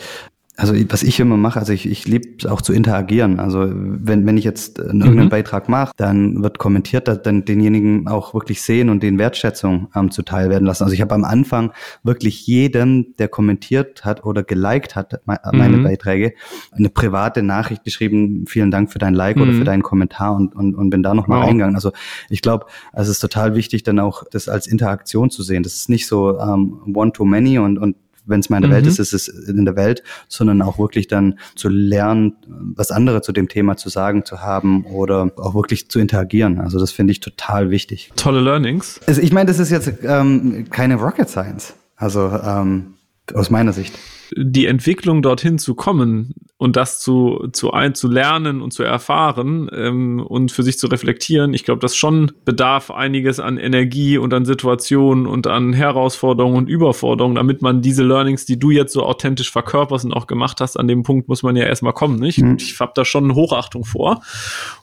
[0.58, 3.38] also was ich immer mache, also ich, ich liebe auch zu interagieren.
[3.38, 5.28] Also wenn, wenn ich jetzt irgendeinen mhm.
[5.28, 10.10] Beitrag mache, dann wird kommentiert, dass dann denjenigen auch wirklich sehen und den Wertschätzung ähm,
[10.10, 10.82] zuteil werden lassen.
[10.82, 15.84] Also ich habe am Anfang wirklich jedem, der kommentiert hat oder geliked hat, meine mhm.
[15.84, 16.34] Beiträge,
[16.72, 19.42] eine private Nachricht geschrieben, vielen Dank für dein Like mhm.
[19.42, 21.46] oder für deinen Kommentar und, und, und bin da nochmal wow.
[21.46, 21.76] reingegangen.
[21.76, 21.92] Also
[22.30, 25.62] ich glaube, es ist total wichtig, dann auch das als Interaktion zu sehen.
[25.62, 27.94] Das ist nicht so ähm, one-to-many und, und
[28.28, 28.72] wenn es meine mhm.
[28.72, 33.22] Welt ist, ist es in der Welt, sondern auch wirklich dann zu lernen, was andere
[33.22, 36.60] zu dem Thema zu sagen zu haben oder auch wirklich zu interagieren.
[36.60, 38.10] Also das finde ich total wichtig.
[38.16, 39.00] Tolle Learnings.
[39.06, 41.74] Also ich meine, das ist jetzt ähm, keine Rocket Science.
[41.96, 42.94] Also ähm,
[43.34, 43.94] aus meiner Sicht
[44.36, 49.70] die Entwicklung dorthin zu kommen und das zu, zu ein, zu lernen und zu erfahren
[49.72, 54.34] ähm, und für sich zu reflektieren, ich glaube, das schon bedarf einiges an Energie und
[54.34, 59.04] an Situationen und an Herausforderungen und Überforderungen, damit man diese Learnings, die du jetzt so
[59.04, 62.18] authentisch verkörperst und auch gemacht hast, an dem Punkt muss man ja erstmal kommen.
[62.18, 62.38] Nicht?
[62.38, 62.56] Mhm.
[62.58, 64.20] Ich habe da schon Hochachtung vor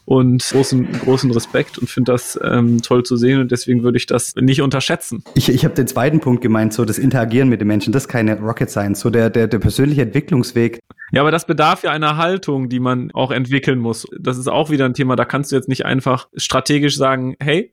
[0.06, 4.06] und großen, großen Respekt und finde das ähm, toll zu sehen und deswegen würde ich
[4.06, 5.22] das nicht unterschätzen.
[5.34, 8.08] Ich, ich habe den zweiten Punkt gemeint, so das Interagieren mit den Menschen, das ist
[8.08, 10.78] keine Rocket Science, so der, der, der persönliche Entwicklungsweg.
[11.12, 14.06] Ja, aber das bedarf ja einer Haltung, die man auch entwickeln muss.
[14.18, 17.72] Das ist auch wieder ein Thema, da kannst du jetzt nicht einfach strategisch sagen, hey,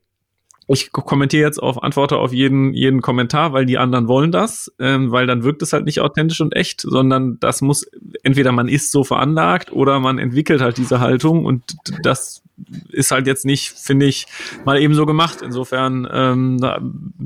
[0.67, 5.11] ich kommentiere jetzt auf, antworte auf jeden, jeden Kommentar, weil die anderen wollen das, ähm,
[5.11, 7.85] weil dann wirkt es halt nicht authentisch und echt, sondern das muss,
[8.23, 12.43] entweder man ist so veranlagt oder man entwickelt halt diese Haltung und das
[12.89, 14.27] ist halt jetzt nicht, finde ich,
[14.63, 15.41] mal eben so gemacht.
[15.41, 16.79] Insofern ähm, da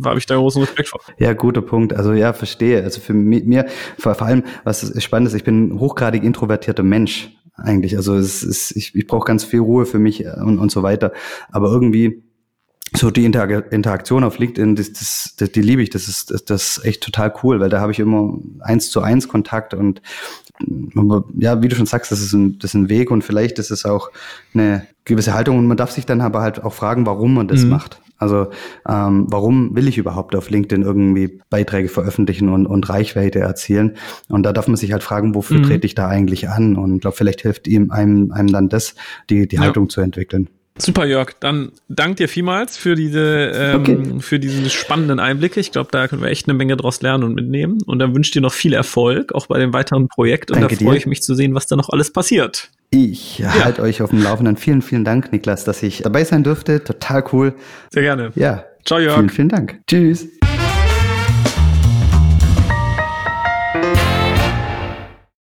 [0.03, 1.01] habe ich da großen Respekt vor.
[1.17, 1.93] Ja, guter Punkt.
[1.93, 2.83] Also ja, verstehe.
[2.83, 3.65] Also für mir,
[3.97, 7.97] vor, vor allem, was spannend ist, ich bin ein hochgradig introvertierter Mensch eigentlich.
[7.97, 11.11] Also es ist, ich, ich brauche ganz viel Ruhe für mich und, und so weiter.
[11.51, 12.23] Aber irgendwie
[12.97, 16.45] so die Inter Interaktion auf LinkedIn, das, das, das, die liebe ich, das ist, das,
[16.45, 20.01] das ist echt total cool, weil da habe ich immer eins zu eins Kontakt und
[21.37, 23.69] ja, wie du schon sagst, das ist ein, das ist ein Weg und vielleicht ist
[23.69, 24.09] es auch
[24.53, 27.63] eine gewisse Haltung und man darf sich dann aber halt auch fragen, warum man das
[27.63, 27.69] mhm.
[27.69, 28.01] macht.
[28.19, 28.47] Also
[28.89, 33.97] ähm, warum will ich überhaupt auf LinkedIn irgendwie Beiträge veröffentlichen und, und Reichweite erzielen?
[34.27, 35.63] Und da darf man sich halt fragen, wofür mhm.
[35.63, 36.75] trete ich da eigentlich an?
[36.75, 38.95] Und glaube, vielleicht hilft ihm einem, einem dann das,
[39.29, 39.61] die, die ja.
[39.61, 40.49] Haltung zu entwickeln.
[40.77, 41.33] Super, Jörg.
[41.39, 43.97] Dann dank dir vielmals für diese, ähm, okay.
[44.19, 45.59] für diese spannenden Einblicke.
[45.59, 47.79] Ich glaube, da können wir echt eine Menge draus lernen und mitnehmen.
[47.85, 50.51] Und dann wünsche ich dir noch viel Erfolg, auch bei dem weiteren Projekt.
[50.51, 52.69] Und Danke da freue ich mich zu sehen, was da noch alles passiert.
[52.89, 53.65] Ich ja.
[53.65, 54.55] halte euch auf dem Laufenden.
[54.55, 56.83] Vielen, vielen Dank, Niklas, dass ich dabei sein durfte.
[56.83, 57.53] Total cool.
[57.91, 58.31] Sehr gerne.
[58.35, 58.63] Ja.
[58.85, 59.15] Ciao, Jörg.
[59.15, 59.79] Vielen, vielen Dank.
[59.87, 60.27] Tschüss.